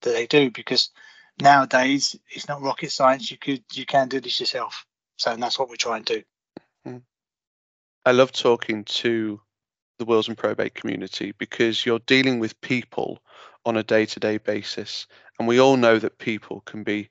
that 0.02 0.12
they 0.12 0.26
do 0.26 0.50
because 0.50 0.90
nowadays 1.40 2.16
it's 2.30 2.48
not 2.48 2.62
rocket 2.62 2.90
science. 2.90 3.30
You 3.30 3.36
could 3.36 3.62
you 3.72 3.84
can 3.84 4.08
do 4.08 4.20
this 4.20 4.40
yourself. 4.40 4.86
So 5.16 5.32
and 5.32 5.42
that's 5.42 5.58
what 5.58 5.68
we 5.68 5.76
try 5.76 5.96
and 5.96 6.06
do. 6.06 6.22
Mm-hmm. 6.86 6.98
I 8.06 8.12
love 8.12 8.32
talking 8.32 8.84
to 8.84 9.40
the 9.98 10.04
wills 10.04 10.28
and 10.28 10.38
probate 10.38 10.74
community 10.74 11.32
because 11.38 11.84
you're 11.84 11.98
dealing 12.00 12.38
with 12.38 12.60
people 12.60 13.18
on 13.64 13.76
a 13.76 13.82
day-to-day 13.82 14.38
basis, 14.38 15.06
and 15.38 15.48
we 15.48 15.60
all 15.60 15.76
know 15.76 15.98
that 15.98 16.18
people 16.18 16.60
can 16.60 16.84
be 16.84 17.10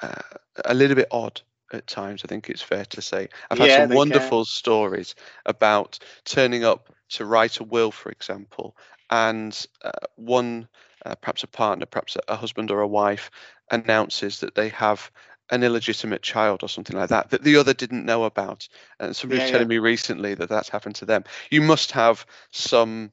uh, 0.00 0.22
a 0.64 0.74
little 0.74 0.96
bit 0.96 1.08
odd 1.10 1.40
at 1.72 1.86
times. 1.86 2.22
I 2.24 2.28
think 2.28 2.50
it's 2.50 2.62
fair 2.62 2.84
to 2.84 3.02
say. 3.02 3.28
I've 3.50 3.58
had 3.58 3.68
yeah, 3.68 3.86
some 3.86 3.96
wonderful 3.96 4.40
can. 4.40 4.46
stories 4.46 5.14
about 5.46 5.98
turning 6.24 6.64
up 6.64 6.90
to 7.10 7.24
write 7.24 7.60
a 7.60 7.64
will, 7.64 7.90
for 7.90 8.10
example, 8.10 8.76
and 9.10 9.66
uh, 9.84 9.90
one 10.16 10.68
uh, 11.04 11.14
perhaps 11.16 11.42
a 11.42 11.48
partner, 11.48 11.86
perhaps 11.86 12.16
a, 12.28 12.36
husband 12.36 12.70
or 12.70 12.80
a 12.80 12.88
wife, 12.88 13.30
announces 13.70 14.40
that 14.40 14.54
they 14.54 14.68
have 14.70 15.10
an 15.50 15.62
illegitimate 15.62 16.22
child 16.22 16.62
or 16.62 16.68
something 16.68 16.96
like 16.96 17.10
that 17.10 17.28
that 17.30 17.42
the 17.42 17.56
other 17.56 17.74
didn't 17.74 18.06
know 18.06 18.24
about. 18.24 18.68
And 19.00 19.14
somebody 19.14 19.38
yeah, 19.38 19.44
was 19.44 19.50
telling 19.50 19.70
yeah. 19.70 19.76
me 19.76 19.78
recently 19.78 20.34
that 20.34 20.48
that's 20.48 20.68
happened 20.68 20.94
to 20.96 21.04
them. 21.04 21.24
You 21.50 21.60
must 21.60 21.92
have 21.92 22.24
some 22.52 23.12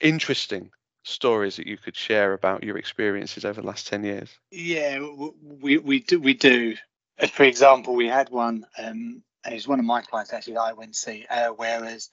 interesting 0.00 0.70
stories 1.02 1.56
that 1.56 1.66
you 1.66 1.76
could 1.76 1.96
share 1.96 2.32
about 2.32 2.62
your 2.62 2.76
experiences 2.76 3.44
over 3.44 3.60
the 3.60 3.66
last 3.66 3.86
10 3.88 4.04
years. 4.04 4.30
Yeah, 4.50 5.00
we, 5.60 5.78
we 5.78 6.00
do. 6.00 6.20
We 6.20 6.34
do. 6.34 6.76
For 7.32 7.44
example, 7.44 7.94
we 7.94 8.06
had 8.06 8.30
one, 8.30 8.66
um, 8.78 9.22
and 9.44 9.54
it's 9.54 9.68
one 9.68 9.78
of 9.78 9.84
my 9.84 10.02
clients 10.02 10.32
actually 10.32 10.54
that 10.54 10.60
I 10.60 10.72
went 10.72 10.94
to 10.94 10.98
see, 10.98 11.26
uh, 11.30 11.48
whereas 11.48 12.10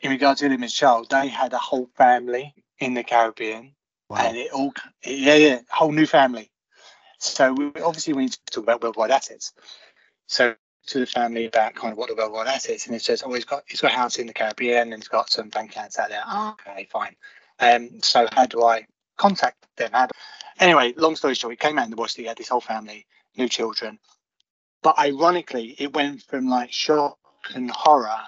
in 0.00 0.10
regards 0.10 0.40
to 0.40 0.46
illegitimate 0.46 0.70
child, 0.70 1.10
they 1.10 1.28
had 1.28 1.52
a 1.52 1.58
whole 1.58 1.88
family 1.96 2.54
in 2.78 2.94
the 2.94 3.02
Caribbean 3.02 3.74
Wow. 4.08 4.18
And 4.20 4.36
it 4.36 4.52
all, 4.52 4.72
yeah, 5.04 5.34
yeah, 5.34 5.60
whole 5.70 5.92
new 5.92 6.06
family. 6.06 6.50
So 7.18 7.52
we, 7.52 7.66
obviously 7.82 8.14
we 8.14 8.22
need 8.22 8.32
to 8.32 8.40
talk 8.50 8.64
about 8.64 8.82
worldwide 8.82 9.10
assets. 9.10 9.52
So 10.26 10.54
to 10.86 10.98
the 11.00 11.06
family 11.06 11.44
about 11.46 11.74
kind 11.74 11.92
of 11.92 11.98
what 11.98 12.08
the 12.08 12.14
worldwide 12.14 12.46
assets, 12.46 12.86
and 12.86 12.96
it 12.96 13.02
says, 13.02 13.22
oh, 13.24 13.34
he's 13.34 13.44
got 13.44 13.64
he's 13.66 13.80
got 13.80 13.92
a 13.92 13.94
house 13.94 14.18
in 14.18 14.26
the 14.26 14.32
Caribbean 14.32 14.92
and 14.92 15.02
he's 15.02 15.08
got 15.08 15.30
some 15.30 15.50
bank 15.50 15.72
accounts 15.72 15.98
out 15.98 16.08
there. 16.08 16.22
Oh, 16.26 16.56
okay, 16.66 16.88
fine. 16.90 17.16
Um, 17.60 18.00
so 18.02 18.26
how 18.32 18.46
do 18.46 18.62
I 18.64 18.86
contact 19.16 19.66
them? 19.76 19.90
Do, 19.92 20.06
anyway, 20.60 20.94
long 20.96 21.16
story 21.16 21.34
short, 21.34 21.52
he 21.52 21.56
came 21.56 21.78
out 21.78 21.84
in 21.84 21.90
the 21.90 21.96
bush. 21.96 22.14
He 22.14 22.24
had 22.24 22.36
this 22.36 22.48
whole 22.48 22.60
family, 22.60 23.06
new 23.36 23.48
children. 23.48 23.98
But 24.82 24.98
ironically, 24.98 25.74
it 25.78 25.92
went 25.92 26.22
from 26.22 26.48
like 26.48 26.72
shock 26.72 27.18
and 27.54 27.70
horror. 27.70 28.20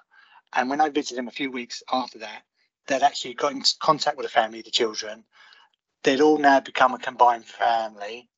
And 0.54 0.68
when 0.68 0.80
I 0.80 0.88
visited 0.88 1.18
him 1.18 1.28
a 1.28 1.32
few 1.32 1.50
weeks 1.50 1.82
after 1.92 2.18
that, 2.18 2.42
they'd 2.86 3.02
actually 3.02 3.34
got 3.34 3.52
in 3.52 3.62
contact 3.80 4.16
with 4.16 4.26
the 4.26 4.30
family, 4.30 4.62
the 4.62 4.70
children, 4.70 5.24
they'd 6.02 6.20
all 6.20 6.38
now 6.38 6.60
become 6.60 6.94
a 6.94 6.98
combined 6.98 7.44
family 7.44 8.28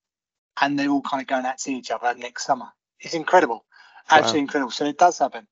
and 0.61 0.79
they're 0.79 0.91
all 0.91 1.03
kind 1.03 1.21
of 1.21 1.27
going 1.27 1.47
out 1.47 1.59
to 1.59 1.63
see 1.63 1.77
each 1.77 1.91
other 1.91 2.15
next 2.15 2.45
summer. 2.45 2.67
It's 3.01 3.15
incredible, 3.15 3.65
absolutely 4.11 4.41
wow. 4.41 4.45
incredible. 4.45 4.71
So 4.71 4.85
it 4.85 4.99
does 4.99 5.19
happen. 5.19 5.47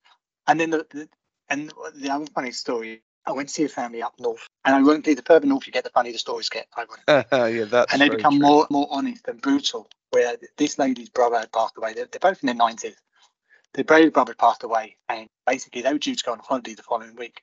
And 0.46 0.60
then 0.60 0.70
the, 0.70 0.86
the, 0.90 1.08
and 1.48 1.72
the 1.94 2.10
other 2.10 2.26
funny 2.34 2.52
story, 2.52 3.02
I 3.26 3.32
went 3.32 3.48
to 3.48 3.54
see 3.54 3.64
a 3.64 3.68
family 3.68 4.02
up 4.02 4.14
north, 4.18 4.46
and 4.64 4.74
I 4.74 4.82
won't 4.82 5.04
be 5.04 5.14
the 5.14 5.22
further 5.22 5.46
north 5.46 5.66
you 5.66 5.72
get, 5.72 5.84
the 5.84 5.90
funnier 5.90 6.12
the 6.12 6.18
stories 6.18 6.48
get. 6.48 6.66
yeah, 7.08 7.64
that's 7.64 7.92
and 7.92 8.00
they 8.00 8.08
become 8.08 8.38
true. 8.38 8.48
more 8.48 8.66
more 8.70 8.88
honest 8.90 9.28
and 9.28 9.40
brutal. 9.40 9.88
Where 10.10 10.36
this 10.56 10.78
lady's 10.78 11.08
brother 11.08 11.38
had 11.38 11.52
passed 11.52 11.76
away. 11.76 11.94
They're, 11.94 12.08
they're 12.10 12.18
both 12.18 12.42
in 12.42 12.46
their 12.46 12.56
nineties. 12.56 12.96
Their 13.74 13.84
brave 13.84 14.12
brother 14.12 14.32
had 14.32 14.38
passed 14.38 14.64
away, 14.64 14.96
and 15.08 15.28
basically 15.46 15.82
they 15.82 15.92
were 15.92 15.98
due 15.98 16.16
to 16.16 16.24
go 16.24 16.32
on 16.32 16.40
holiday 16.40 16.74
the 16.74 16.82
following 16.82 17.14
week. 17.14 17.42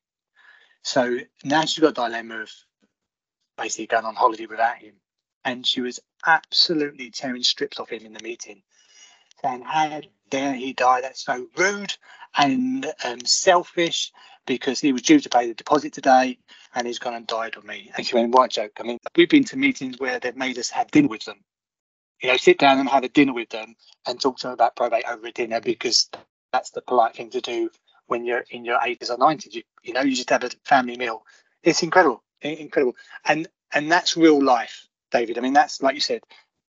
So 0.83 1.19
now 1.43 1.65
she's 1.65 1.81
got 1.81 1.89
a 1.89 1.93
dilemma 1.93 2.41
of 2.41 2.51
basically 3.57 3.87
going 3.87 4.05
on 4.05 4.15
holiday 4.15 4.45
without 4.45 4.77
him. 4.77 4.93
And 5.43 5.65
she 5.65 5.81
was 5.81 5.99
absolutely 6.25 7.11
tearing 7.11 7.43
strips 7.43 7.79
off 7.79 7.89
him 7.89 8.05
in 8.05 8.13
the 8.13 8.23
meeting, 8.23 8.63
saying, 9.41 9.63
How 9.63 10.01
dare 10.29 10.53
he 10.53 10.73
die? 10.73 11.01
That's 11.01 11.23
so 11.23 11.47
rude 11.57 11.95
and 12.37 12.85
um, 13.03 13.21
selfish 13.25 14.11
because 14.47 14.81
he 14.81 14.93
was 14.93 15.03
due 15.03 15.19
to 15.21 15.29
pay 15.29 15.47
the 15.47 15.55
deposit 15.55 15.93
today 15.93 16.39
and 16.75 16.87
he's 16.87 16.99
gone 16.99 17.15
and 17.15 17.27
died 17.27 17.57
on 17.57 17.67
me. 17.67 17.91
And 17.97 18.07
she 18.07 18.15
went, 18.15 18.33
What 18.33 18.51
joke? 18.51 18.73
I 18.79 18.83
mean, 18.83 18.99
we've 19.15 19.29
been 19.29 19.45
to 19.45 19.57
meetings 19.57 19.99
where 19.99 20.19
they've 20.19 20.37
made 20.37 20.57
us 20.59 20.71
have 20.71 20.91
dinner 20.91 21.09
with 21.09 21.25
them. 21.25 21.37
You 22.21 22.29
know, 22.29 22.37
sit 22.37 22.59
down 22.59 22.79
and 22.79 22.89
have 22.89 23.03
a 23.03 23.09
dinner 23.09 23.33
with 23.33 23.49
them 23.49 23.75
and 24.07 24.19
talk 24.21 24.39
to 24.39 24.47
them 24.47 24.53
about 24.53 24.75
probate 24.75 25.05
over 25.07 25.27
a 25.27 25.31
dinner 25.31 25.61
because 25.61 26.09
that's 26.53 26.71
the 26.71 26.81
polite 26.81 27.15
thing 27.15 27.29
to 27.31 27.41
do 27.41 27.69
when 28.07 28.25
you're 28.25 28.45
in 28.51 28.65
your 28.65 28.79
80s 28.79 29.11
or 29.11 29.17
90s. 29.17 29.53
You, 29.53 29.63
you 29.83 29.93
know, 29.93 30.01
you 30.01 30.15
just 30.15 30.31
have 30.31 30.43
a 30.43 30.51
family 30.65 30.97
meal. 30.97 31.23
It's 31.63 31.83
incredible 31.83 32.23
incredible. 32.41 32.95
And 33.25 33.47
and 33.73 33.91
that's 33.91 34.17
real 34.17 34.43
life, 34.43 34.87
David. 35.11 35.37
I 35.37 35.41
mean, 35.41 35.53
that's 35.53 35.81
like 35.81 35.95
you 35.95 36.01
said, 36.01 36.21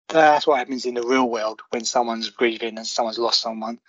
that's 0.10 0.48
what 0.48 0.60
happens 0.60 0.86
in 0.86 0.96
the 0.96 1.04
real 1.04 1.30
world 1.30 1.62
when 1.72 1.86
someone's 1.86 2.30
grieving 2.30 2.78
and 2.78 2.88
someone's 2.88 3.20
lost 3.20 3.42
someone. 3.42 3.80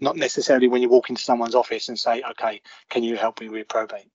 Not 0.00 0.16
necessarily 0.16 0.68
when 0.68 0.82
you 0.82 0.88
walk 0.88 1.10
into 1.10 1.22
someone's 1.22 1.54
office 1.56 1.88
and 1.88 1.98
say, 1.98 2.22
"Okay, 2.22 2.62
can 2.90 3.02
you 3.04 3.16
help 3.16 3.40
me 3.40 3.48
with 3.50 3.68
probate?" 3.68 4.10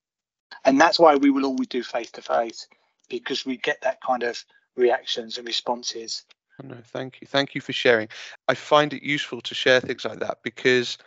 And 0.66 0.80
that's 0.82 1.00
why 1.00 1.16
we 1.16 1.32
will 1.32 1.46
always 1.46 1.68
do 1.70 1.84
face 1.84 2.12
to 2.14 2.22
face 2.22 2.68
because 3.10 3.46
we 3.46 3.58
get 3.58 3.82
that 3.82 4.02
kind 4.02 4.24
of 4.24 4.44
reactions 4.76 5.38
and 5.38 5.48
responses. 5.48 6.26
Oh, 6.64 6.68
no, 6.68 6.78
thank 6.84 7.22
you, 7.22 7.28
thank 7.28 7.56
you 7.56 7.62
for 7.62 7.74
sharing. 7.74 8.10
I 8.48 8.56
find 8.56 8.94
it 8.94 9.04
useful 9.04 9.42
to 9.42 9.56
share 9.56 9.82
things 9.82 10.06
like 10.06 10.20
that 10.20 10.40
because 10.44 10.98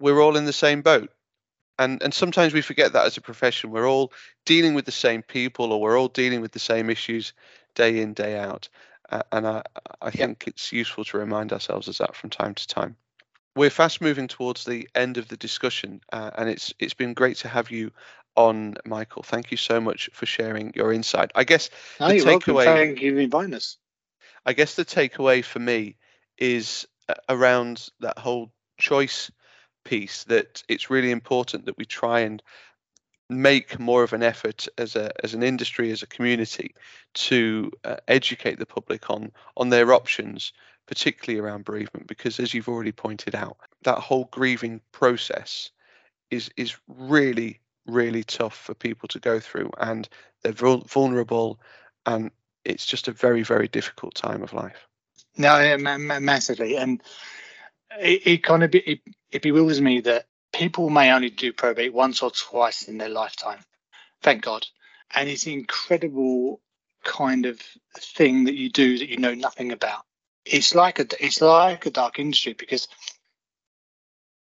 we're 0.00 0.20
all 0.22 0.36
in 0.36 0.46
the 0.46 0.52
same 0.54 0.82
boat 0.82 1.10
And 1.78 2.02
and 2.02 2.14
sometimes 2.14 2.54
we 2.54 2.62
forget 2.62 2.94
that 2.94 3.06
as 3.06 3.18
a 3.18 3.22
profession, 3.22 3.70
we're 3.72 3.90
all 3.90 4.14
dealing 4.46 4.74
with 4.74 4.86
the 4.86 4.92
same 4.92 5.22
people, 5.22 5.72
or 5.74 5.82
we're 5.82 6.00
all 6.00 6.08
dealing 6.08 6.42
with 6.42 6.52
the 6.52 6.60
same 6.60 6.90
issues 6.90 7.34
day 7.76 8.00
in 8.02 8.14
day 8.14 8.38
out. 8.38 8.70
Uh, 9.10 9.22
and 9.32 9.46
I 9.48 9.62
I 10.02 10.12
think 10.12 10.46
it's 10.48 10.72
useful 10.72 11.04
to 11.06 11.18
remind 11.18 11.52
ourselves 11.52 11.88
of 11.88 11.98
that 11.98 12.16
from 12.16 12.30
time 12.30 12.54
to 12.56 12.68
time. 12.68 12.96
We're 13.54 13.70
fast 13.70 14.00
moving 14.00 14.28
towards 14.28 14.64
the 14.64 14.88
end 14.94 15.18
of 15.18 15.28
the 15.28 15.36
discussion, 15.36 16.00
uh, 16.12 16.30
and 16.36 16.48
it's 16.48 16.72
it's 16.78 16.94
been 16.94 17.14
great 17.14 17.36
to 17.38 17.48
have 17.48 17.70
you 17.70 17.90
on, 18.34 18.76
Michael. 18.86 19.22
Thank 19.22 19.50
you 19.50 19.56
so 19.56 19.80
much 19.80 20.08
for 20.12 20.26
sharing 20.26 20.72
your 20.74 20.92
insight. 20.92 21.32
I 21.34 21.44
guess 21.44 21.70
no, 22.00 22.08
the 22.08 22.14
takeaway. 22.14 22.64
Thank 22.64 23.02
you 23.02 23.14
for 23.14 23.20
inviting 23.20 23.54
us. 23.54 23.76
I 24.46 24.54
guess 24.54 24.74
the 24.74 24.84
takeaway 24.84 25.44
for 25.44 25.58
me 25.58 25.96
is 26.38 26.86
uh, 27.08 27.14
around 27.28 27.88
that 28.00 28.18
whole 28.18 28.52
choice 28.78 29.30
piece 29.84 30.24
that 30.24 30.62
it's 30.68 30.90
really 30.90 31.10
important 31.10 31.66
that 31.66 31.76
we 31.76 31.84
try 31.84 32.20
and 32.20 32.42
make 33.28 33.78
more 33.78 34.02
of 34.02 34.12
an 34.12 34.22
effort 34.22 34.68
as 34.78 34.96
a 34.96 35.10
as 35.24 35.34
an 35.34 35.42
industry 35.42 35.90
as 35.90 36.02
a 36.02 36.06
community 36.06 36.74
to 37.14 37.70
uh, 37.84 37.96
educate 38.08 38.58
the 38.58 38.66
public 38.66 39.10
on 39.10 39.32
on 39.56 39.70
their 39.70 39.92
options 39.92 40.52
particularly 40.86 41.40
around 41.40 41.64
bereavement 41.64 42.06
because 42.06 42.40
as 42.40 42.52
you've 42.52 42.68
already 42.68 42.92
pointed 42.92 43.34
out 43.34 43.56
that 43.82 43.98
whole 43.98 44.28
grieving 44.30 44.80
process 44.92 45.70
is 46.30 46.50
is 46.56 46.76
really 46.88 47.60
really 47.86 48.24
tough 48.24 48.56
for 48.56 48.74
people 48.74 49.08
to 49.08 49.18
go 49.18 49.40
through 49.40 49.70
and 49.78 50.08
they're 50.42 50.52
vulnerable 50.52 51.60
and 52.06 52.30
it's 52.64 52.86
just 52.86 53.08
a 53.08 53.12
very 53.12 53.42
very 53.42 53.68
difficult 53.68 54.14
time 54.14 54.42
of 54.42 54.52
life. 54.52 54.86
No 55.36 55.76
massively 55.78 56.76
and 56.76 57.02
it, 57.98 58.26
it 58.26 58.42
kind 58.44 58.62
of 58.62 58.74
it, 58.74 59.00
it 59.30 59.42
bewilders 59.42 59.80
me 59.80 60.00
that 60.00 60.26
people 60.52 60.90
may 60.90 61.12
only 61.12 61.30
do 61.30 61.52
probate 61.52 61.92
once 61.92 62.22
or 62.22 62.30
twice 62.30 62.82
in 62.82 62.98
their 62.98 63.08
lifetime 63.08 63.60
thank 64.22 64.42
god 64.42 64.66
and 65.14 65.28
it's 65.28 65.46
an 65.46 65.52
incredible 65.52 66.60
kind 67.04 67.46
of 67.46 67.60
thing 67.98 68.44
that 68.44 68.54
you 68.54 68.70
do 68.70 68.98
that 68.98 69.08
you 69.08 69.16
know 69.16 69.34
nothing 69.34 69.72
about 69.72 70.04
it's 70.44 70.74
like 70.74 70.98
a 70.98 71.06
it's 71.24 71.40
like 71.40 71.86
a 71.86 71.90
dark 71.90 72.18
industry 72.18 72.52
because 72.52 72.88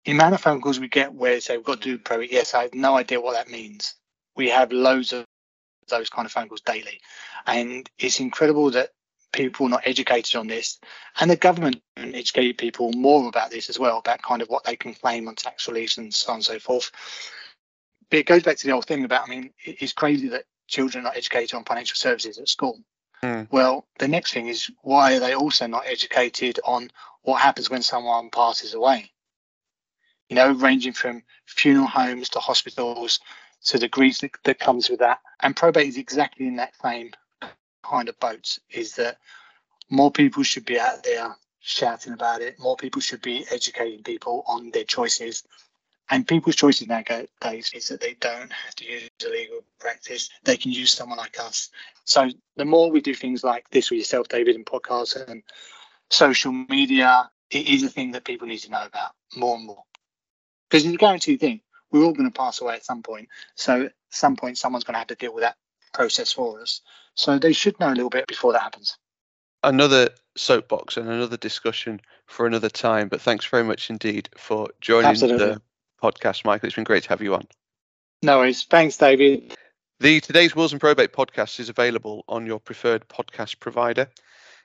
the 0.04 0.12
amount 0.12 0.34
of 0.34 0.40
phone 0.40 0.60
calls 0.60 0.80
we 0.80 0.88
get 0.88 1.12
where 1.12 1.34
they 1.34 1.40
say 1.40 1.56
we've 1.56 1.66
got 1.66 1.80
to 1.80 1.96
do 1.96 1.98
probate 1.98 2.32
yes 2.32 2.54
i 2.54 2.62
have 2.62 2.74
no 2.74 2.96
idea 2.96 3.20
what 3.20 3.34
that 3.34 3.50
means 3.50 3.94
we 4.36 4.48
have 4.48 4.72
loads 4.72 5.12
of 5.12 5.24
those 5.88 6.10
kind 6.10 6.26
of 6.26 6.32
phone 6.32 6.48
calls 6.48 6.60
daily 6.60 7.00
and 7.46 7.88
it's 7.98 8.20
incredible 8.20 8.70
that 8.70 8.90
people 9.32 9.66
are 9.66 9.70
not 9.70 9.86
educated 9.86 10.36
on 10.36 10.46
this, 10.46 10.78
and 11.20 11.30
the 11.30 11.36
government 11.36 11.80
educate 11.96 12.58
people 12.58 12.92
more 12.92 13.28
about 13.28 13.50
this 13.50 13.68
as 13.68 13.78
well, 13.78 13.98
about 13.98 14.22
kind 14.22 14.42
of 14.42 14.48
what 14.48 14.64
they 14.64 14.76
can 14.76 14.94
claim 14.94 15.28
on 15.28 15.34
tax 15.34 15.68
reliefs 15.68 15.98
and 15.98 16.12
so 16.12 16.32
on 16.32 16.36
and 16.36 16.44
so 16.44 16.58
forth. 16.58 16.90
But 18.10 18.20
it 18.20 18.26
goes 18.26 18.42
back 18.42 18.56
to 18.56 18.66
the 18.66 18.72
old 18.72 18.86
thing 18.86 19.04
about, 19.04 19.28
I 19.28 19.30
mean, 19.30 19.50
it's 19.64 19.92
crazy 19.92 20.28
that 20.28 20.44
children 20.66 21.04
are 21.04 21.08
not 21.08 21.16
educated 21.16 21.54
on 21.54 21.64
financial 21.64 21.96
services 21.96 22.38
at 22.38 22.48
school. 22.48 22.80
Mm. 23.22 23.48
Well, 23.50 23.86
the 23.98 24.08
next 24.08 24.32
thing 24.32 24.48
is 24.48 24.70
why 24.82 25.16
are 25.16 25.20
they 25.20 25.34
also 25.34 25.66
not 25.66 25.86
educated 25.86 26.60
on 26.64 26.90
what 27.22 27.40
happens 27.40 27.68
when 27.68 27.82
someone 27.82 28.30
passes 28.30 28.74
away? 28.74 29.10
You 30.28 30.36
know, 30.36 30.52
ranging 30.52 30.92
from 30.92 31.22
funeral 31.46 31.86
homes 31.86 32.28
to 32.30 32.38
hospitals 32.38 33.20
to 33.64 33.78
the 33.78 33.88
grief 33.88 34.18
that, 34.18 34.32
that 34.44 34.58
comes 34.58 34.88
with 34.88 35.00
that. 35.00 35.20
And 35.40 35.56
probate 35.56 35.88
is 35.88 35.96
exactly 35.96 36.46
in 36.46 36.56
that 36.56 36.74
same 36.80 37.12
kind 37.82 38.08
of 38.08 38.18
boat 38.20 38.58
is 38.70 38.94
that 38.96 39.18
more 39.90 40.10
people 40.10 40.42
should 40.42 40.64
be 40.64 40.78
out 40.78 41.02
there 41.02 41.34
shouting 41.60 42.12
about 42.12 42.42
it. 42.42 42.58
More 42.58 42.76
people 42.76 43.00
should 43.00 43.22
be 43.22 43.46
educating 43.50 44.02
people 44.02 44.44
on 44.46 44.70
their 44.70 44.84
choices. 44.84 45.44
And 46.10 46.26
people's 46.26 46.56
choices 46.56 46.88
nowadays 46.88 47.70
is 47.74 47.88
that 47.88 48.00
they 48.00 48.14
don't 48.18 48.50
have 48.50 48.74
to 48.76 48.84
use 48.84 49.10
a 49.26 49.28
legal 49.28 49.60
practice. 49.78 50.30
They 50.44 50.56
can 50.56 50.72
use 50.72 50.92
someone 50.92 51.18
like 51.18 51.38
us. 51.38 51.68
So 52.04 52.30
the 52.56 52.64
more 52.64 52.90
we 52.90 53.00
do 53.00 53.14
things 53.14 53.44
like 53.44 53.68
this 53.70 53.90
with 53.90 53.98
yourself, 53.98 54.28
David, 54.28 54.56
and 54.56 54.64
podcasts 54.64 55.28
and 55.28 55.42
social 56.10 56.52
media, 56.52 57.30
it 57.50 57.68
is 57.68 57.82
a 57.82 57.90
thing 57.90 58.12
that 58.12 58.24
people 58.24 58.48
need 58.48 58.60
to 58.60 58.70
know 58.70 58.86
about 58.86 59.10
more 59.36 59.56
and 59.56 59.66
more. 59.66 59.84
Because 60.70 60.86
it's 60.86 60.94
a 60.94 60.98
guaranteed 60.98 61.40
thing. 61.40 61.60
We're 61.90 62.04
all 62.04 62.12
going 62.12 62.30
to 62.30 62.38
pass 62.38 62.60
away 62.60 62.74
at 62.74 62.84
some 62.84 63.02
point. 63.02 63.28
So 63.54 63.84
at 63.84 63.92
some 64.10 64.36
point, 64.36 64.56
someone's 64.56 64.84
going 64.84 64.94
to 64.94 64.98
have 64.98 65.08
to 65.08 65.14
deal 65.14 65.34
with 65.34 65.44
that 65.44 65.56
process 65.92 66.32
for 66.32 66.60
us. 66.60 66.80
So 67.14 67.38
they 67.38 67.52
should 67.52 67.78
know 67.80 67.88
a 67.88 67.94
little 67.94 68.10
bit 68.10 68.26
before 68.26 68.52
that 68.52 68.62
happens. 68.62 68.96
Another 69.62 70.10
soapbox 70.36 70.96
and 70.96 71.08
another 71.08 71.36
discussion 71.36 72.00
for 72.26 72.46
another 72.46 72.68
time. 72.68 73.08
But 73.08 73.20
thanks 73.20 73.44
very 73.44 73.64
much 73.64 73.90
indeed 73.90 74.28
for 74.36 74.68
joining 74.80 75.10
Absolutely. 75.10 75.46
the 75.46 75.62
podcast, 76.02 76.44
Michael. 76.44 76.66
It's 76.66 76.76
been 76.76 76.84
great 76.84 77.04
to 77.04 77.08
have 77.10 77.22
you 77.22 77.34
on. 77.34 77.46
No 78.22 78.38
worries. 78.38 78.64
Thanks, 78.64 78.96
David. 78.96 79.54
The 80.00 80.20
Today's 80.20 80.54
Wills 80.54 80.72
and 80.72 80.80
Probate 80.80 81.12
podcast 81.12 81.58
is 81.60 81.68
available 81.68 82.24
on 82.28 82.46
your 82.46 82.60
preferred 82.60 83.08
podcast 83.08 83.58
provider. 83.60 84.08